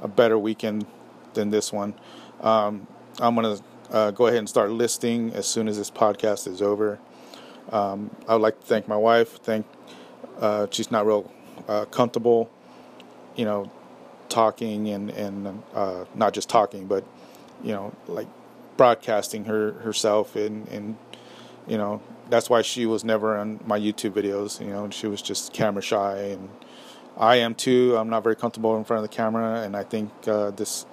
a 0.00 0.08
better 0.08 0.38
weekend 0.38 0.86
than 1.34 1.50
this 1.50 1.72
one. 1.72 1.94
Um, 2.40 2.86
I'm 3.18 3.34
to 3.36 3.62
uh, 3.90 4.10
go 4.12 4.26
ahead 4.26 4.38
and 4.38 4.48
start 4.48 4.70
listing 4.70 5.32
as 5.34 5.46
soon 5.46 5.68
as 5.68 5.76
this 5.76 5.90
podcast 5.90 6.46
is 6.46 6.62
over. 6.62 6.98
Um, 7.70 8.14
I 8.28 8.34
would 8.34 8.42
like 8.42 8.60
to 8.60 8.66
thank 8.66 8.86
my 8.88 8.96
wife. 8.96 9.38
Thank 9.42 9.66
uh, 10.40 10.66
she's 10.70 10.90
not 10.90 11.06
real 11.06 11.30
uh, 11.68 11.84
comfortable, 11.86 12.50
you 13.36 13.44
know, 13.44 13.70
talking 14.28 14.88
and 14.88 15.10
and 15.10 15.62
uh, 15.74 16.04
not 16.14 16.32
just 16.32 16.48
talking, 16.48 16.86
but 16.86 17.04
you 17.62 17.72
know, 17.72 17.92
like 18.08 18.28
broadcasting 18.76 19.44
her 19.44 19.72
herself 19.72 20.36
and 20.36 20.66
and 20.68 20.96
you 21.66 21.78
know 21.78 22.02
that's 22.30 22.48
why 22.48 22.62
she 22.62 22.86
was 22.86 23.04
never 23.04 23.36
on 23.36 23.60
my 23.66 23.78
YouTube 23.78 24.12
videos. 24.12 24.60
You 24.64 24.70
know, 24.70 24.88
she 24.90 25.06
was 25.06 25.20
just 25.20 25.52
camera 25.52 25.82
shy, 25.82 26.18
and 26.18 26.48
I 27.16 27.36
am 27.36 27.54
too. 27.54 27.96
I'm 27.96 28.08
not 28.08 28.22
very 28.22 28.36
comfortable 28.36 28.76
in 28.76 28.84
front 28.84 29.04
of 29.04 29.10
the 29.10 29.14
camera, 29.14 29.62
and 29.62 29.76
I 29.76 29.82
think 29.82 30.10
uh, 30.26 30.50
this 30.50 30.86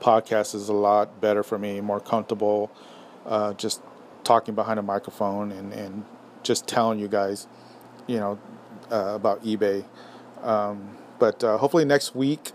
podcast 0.00 0.54
is 0.54 0.68
a 0.68 0.74
lot 0.74 1.20
better 1.20 1.42
for 1.42 1.58
me, 1.58 1.80
more 1.80 2.00
comfortable, 2.00 2.70
uh, 3.24 3.54
just 3.54 3.80
talking 4.24 4.54
behind 4.54 4.78
a 4.78 4.82
microphone 4.82 5.52
and, 5.52 5.72
and 5.72 6.04
just 6.42 6.66
telling 6.66 6.98
you 6.98 7.08
guys, 7.08 7.46
you 8.06 8.18
know, 8.18 8.38
uh, 8.90 9.14
about 9.14 9.42
eBay. 9.44 9.84
Um, 10.42 10.96
but 11.18 11.42
uh, 11.44 11.56
hopefully 11.56 11.84
next 11.84 12.14
week 12.14 12.50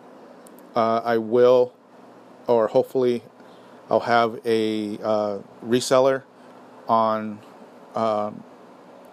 uh, 0.76 1.02
I 1.04 1.18
will, 1.18 1.74
or 2.48 2.68
hopefully 2.68 3.24
I'll 3.90 4.02
have 4.02 4.40
a 4.46 4.98
uh, 4.98 5.40
reseller 5.66 6.24
on 6.88 7.40
um, 7.98 8.44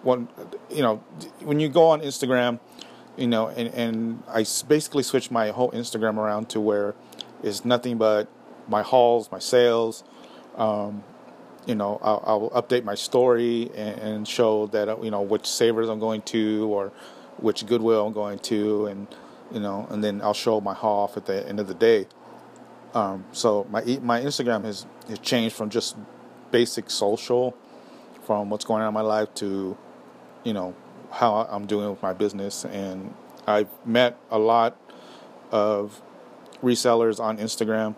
one. 0.03 0.27
You 0.69 0.81
know, 0.81 0.97
when 1.41 1.59
you 1.59 1.69
go 1.69 1.87
on 1.87 2.01
Instagram, 2.01 2.59
you 3.17 3.27
know, 3.27 3.47
and, 3.47 3.73
and 3.73 4.23
I 4.27 4.45
basically 4.67 5.03
switched 5.03 5.31
my 5.31 5.49
whole 5.49 5.71
Instagram 5.71 6.17
around 6.17 6.49
to 6.49 6.59
where 6.59 6.95
it's 7.43 7.65
nothing 7.65 7.97
but 7.97 8.27
my 8.67 8.81
hauls, 8.81 9.31
my 9.31 9.39
sales. 9.39 10.03
Um, 10.55 11.03
you 11.65 11.75
know, 11.75 11.99
I'll, 12.01 12.51
I'll, 12.53 12.61
update 12.61 12.83
my 12.83 12.93
story 12.93 13.71
and, 13.75 13.99
and, 13.99 14.27
show 14.27 14.67
that 14.67 15.03
you 15.03 15.09
know 15.09 15.21
which 15.21 15.47
savers 15.47 15.89
I'm 15.89 15.99
going 15.99 16.21
to 16.23 16.71
or 16.71 16.89
which 17.37 17.65
Goodwill 17.65 18.05
I'm 18.05 18.13
going 18.13 18.39
to, 18.39 18.85
and 18.85 19.07
you 19.51 19.59
know, 19.59 19.87
and 19.89 20.03
then 20.03 20.21
I'll 20.21 20.35
show 20.35 20.61
my 20.61 20.73
haul 20.73 21.03
off 21.03 21.17
at 21.17 21.25
the 21.25 21.47
end 21.47 21.59
of 21.59 21.67
the 21.67 21.73
day. 21.73 22.07
Um, 22.93 23.25
so 23.31 23.65
my 23.69 23.81
my 24.01 24.21
Instagram 24.21 24.63
has, 24.63 24.85
has 25.09 25.19
changed 25.19 25.55
from 25.55 25.69
just 25.69 25.97
basic 26.51 26.89
social, 26.89 27.55
from 28.25 28.49
what's 28.49 28.65
going 28.65 28.81
on 28.81 28.89
in 28.89 28.93
my 28.93 29.01
life 29.01 29.33
to, 29.35 29.77
you 30.43 30.53
know, 30.53 30.73
how 31.11 31.47
I'm 31.49 31.65
doing 31.65 31.89
with 31.89 32.01
my 32.01 32.13
business, 32.13 32.65
and 32.65 33.13
I've 33.47 33.69
met 33.85 34.17
a 34.31 34.39
lot 34.39 34.75
of 35.51 36.01
resellers 36.63 37.19
on 37.19 37.37
Instagram, 37.37 37.95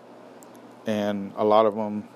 and 0.85 1.31
a 1.37 1.43
lot 1.43 1.65
of 1.65 1.75
them 1.75 2.09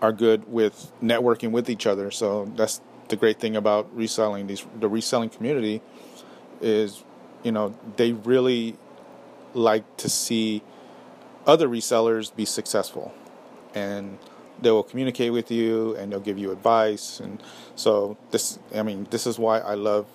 are 0.00 0.12
good 0.12 0.50
with 0.50 0.90
networking 1.02 1.50
with 1.50 1.68
each 1.68 1.86
other. 1.86 2.10
So 2.10 2.50
that's 2.56 2.80
the 3.08 3.16
great 3.16 3.38
thing 3.38 3.54
about 3.54 3.94
reselling. 3.94 4.46
These 4.46 4.66
the 4.80 4.88
reselling 4.88 5.28
community 5.28 5.82
is, 6.60 7.04
you 7.42 7.52
know, 7.52 7.74
they 7.96 8.12
really 8.12 8.78
like 9.52 9.84
to 9.98 10.08
see 10.08 10.62
other 11.46 11.68
resellers 11.68 12.34
be 12.34 12.46
successful, 12.46 13.12
and 13.74 14.18
they 14.64 14.70
will 14.70 14.82
communicate 14.82 15.32
with 15.32 15.50
you 15.50 15.94
and 15.96 16.10
they'll 16.10 16.20
give 16.20 16.38
you 16.38 16.50
advice. 16.50 17.20
And 17.20 17.42
so 17.76 18.16
this, 18.30 18.58
I 18.74 18.82
mean, 18.82 19.06
this 19.10 19.26
is 19.26 19.38
why 19.38 19.60
I 19.60 19.74
love 19.74 20.06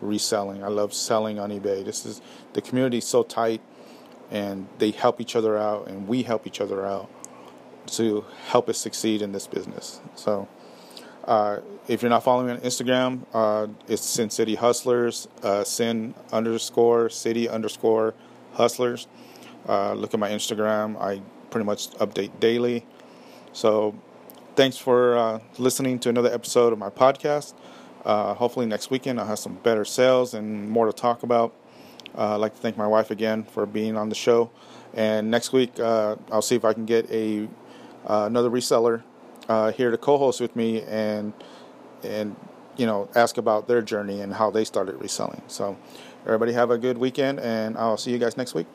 reselling. 0.00 0.64
I 0.64 0.68
love 0.68 0.94
selling 0.94 1.38
on 1.38 1.50
eBay. 1.50 1.84
This 1.84 2.06
is 2.06 2.22
the 2.54 2.62
community 2.62 2.98
is 2.98 3.06
so 3.06 3.22
tight 3.22 3.60
and 4.30 4.68
they 4.78 4.92
help 4.92 5.20
each 5.20 5.34
other 5.34 5.58
out, 5.58 5.88
and 5.88 6.06
we 6.06 6.22
help 6.22 6.46
each 6.46 6.60
other 6.60 6.86
out 6.86 7.10
to 7.86 8.24
help 8.46 8.68
us 8.68 8.78
succeed 8.78 9.22
in 9.22 9.32
this 9.32 9.46
business. 9.46 10.00
So, 10.14 10.48
uh, 11.24 11.58
if 11.88 12.02
you're 12.02 12.10
not 12.10 12.22
following 12.22 12.46
me 12.46 12.52
on 12.52 12.60
Instagram, 12.60 13.26
uh, 13.34 13.66
it's 13.88 14.02
Sin 14.02 14.30
City 14.30 14.54
Hustlers, 14.54 15.26
uh, 15.42 15.64
Sin 15.64 16.14
underscore 16.32 17.10
City 17.10 17.48
underscore 17.48 18.14
Hustlers. 18.52 19.08
Uh, 19.68 19.94
look 19.94 20.14
at 20.14 20.20
my 20.20 20.30
Instagram. 20.30 20.96
I 21.00 21.22
pretty 21.50 21.66
much 21.66 21.90
update 21.98 22.38
daily. 22.38 22.86
So, 23.52 23.94
thanks 24.54 24.76
for 24.76 25.16
uh, 25.16 25.40
listening 25.58 25.98
to 26.00 26.08
another 26.08 26.32
episode 26.32 26.72
of 26.72 26.78
my 26.78 26.90
podcast. 26.90 27.54
Uh, 28.04 28.34
hopefully, 28.34 28.66
next 28.66 28.90
weekend 28.90 29.20
I'll 29.20 29.26
have 29.26 29.38
some 29.38 29.54
better 29.56 29.84
sales 29.84 30.34
and 30.34 30.68
more 30.68 30.86
to 30.86 30.92
talk 30.92 31.22
about. 31.22 31.54
Uh, 32.16 32.34
I'd 32.34 32.36
like 32.36 32.54
to 32.54 32.60
thank 32.60 32.76
my 32.76 32.86
wife 32.86 33.10
again 33.10 33.44
for 33.44 33.66
being 33.66 33.96
on 33.96 34.08
the 34.08 34.14
show. 34.14 34.50
And 34.94 35.30
next 35.30 35.52
week, 35.52 35.78
uh, 35.78 36.16
I'll 36.30 36.42
see 36.42 36.56
if 36.56 36.64
I 36.64 36.72
can 36.72 36.86
get 36.86 37.10
a 37.10 37.48
uh, 38.06 38.24
another 38.26 38.50
reseller 38.50 39.02
uh, 39.48 39.72
here 39.72 39.90
to 39.90 39.98
co-host 39.98 40.40
with 40.40 40.56
me 40.56 40.82
and 40.82 41.32
and 42.02 42.34
you 42.76 42.86
know 42.86 43.08
ask 43.14 43.36
about 43.36 43.68
their 43.68 43.82
journey 43.82 44.20
and 44.20 44.34
how 44.34 44.50
they 44.50 44.64
started 44.64 44.96
reselling. 45.00 45.42
So, 45.48 45.76
everybody 46.24 46.52
have 46.52 46.70
a 46.70 46.78
good 46.78 46.98
weekend, 46.98 47.40
and 47.40 47.76
I'll 47.76 47.98
see 47.98 48.12
you 48.12 48.18
guys 48.18 48.36
next 48.36 48.54
week. 48.54 48.66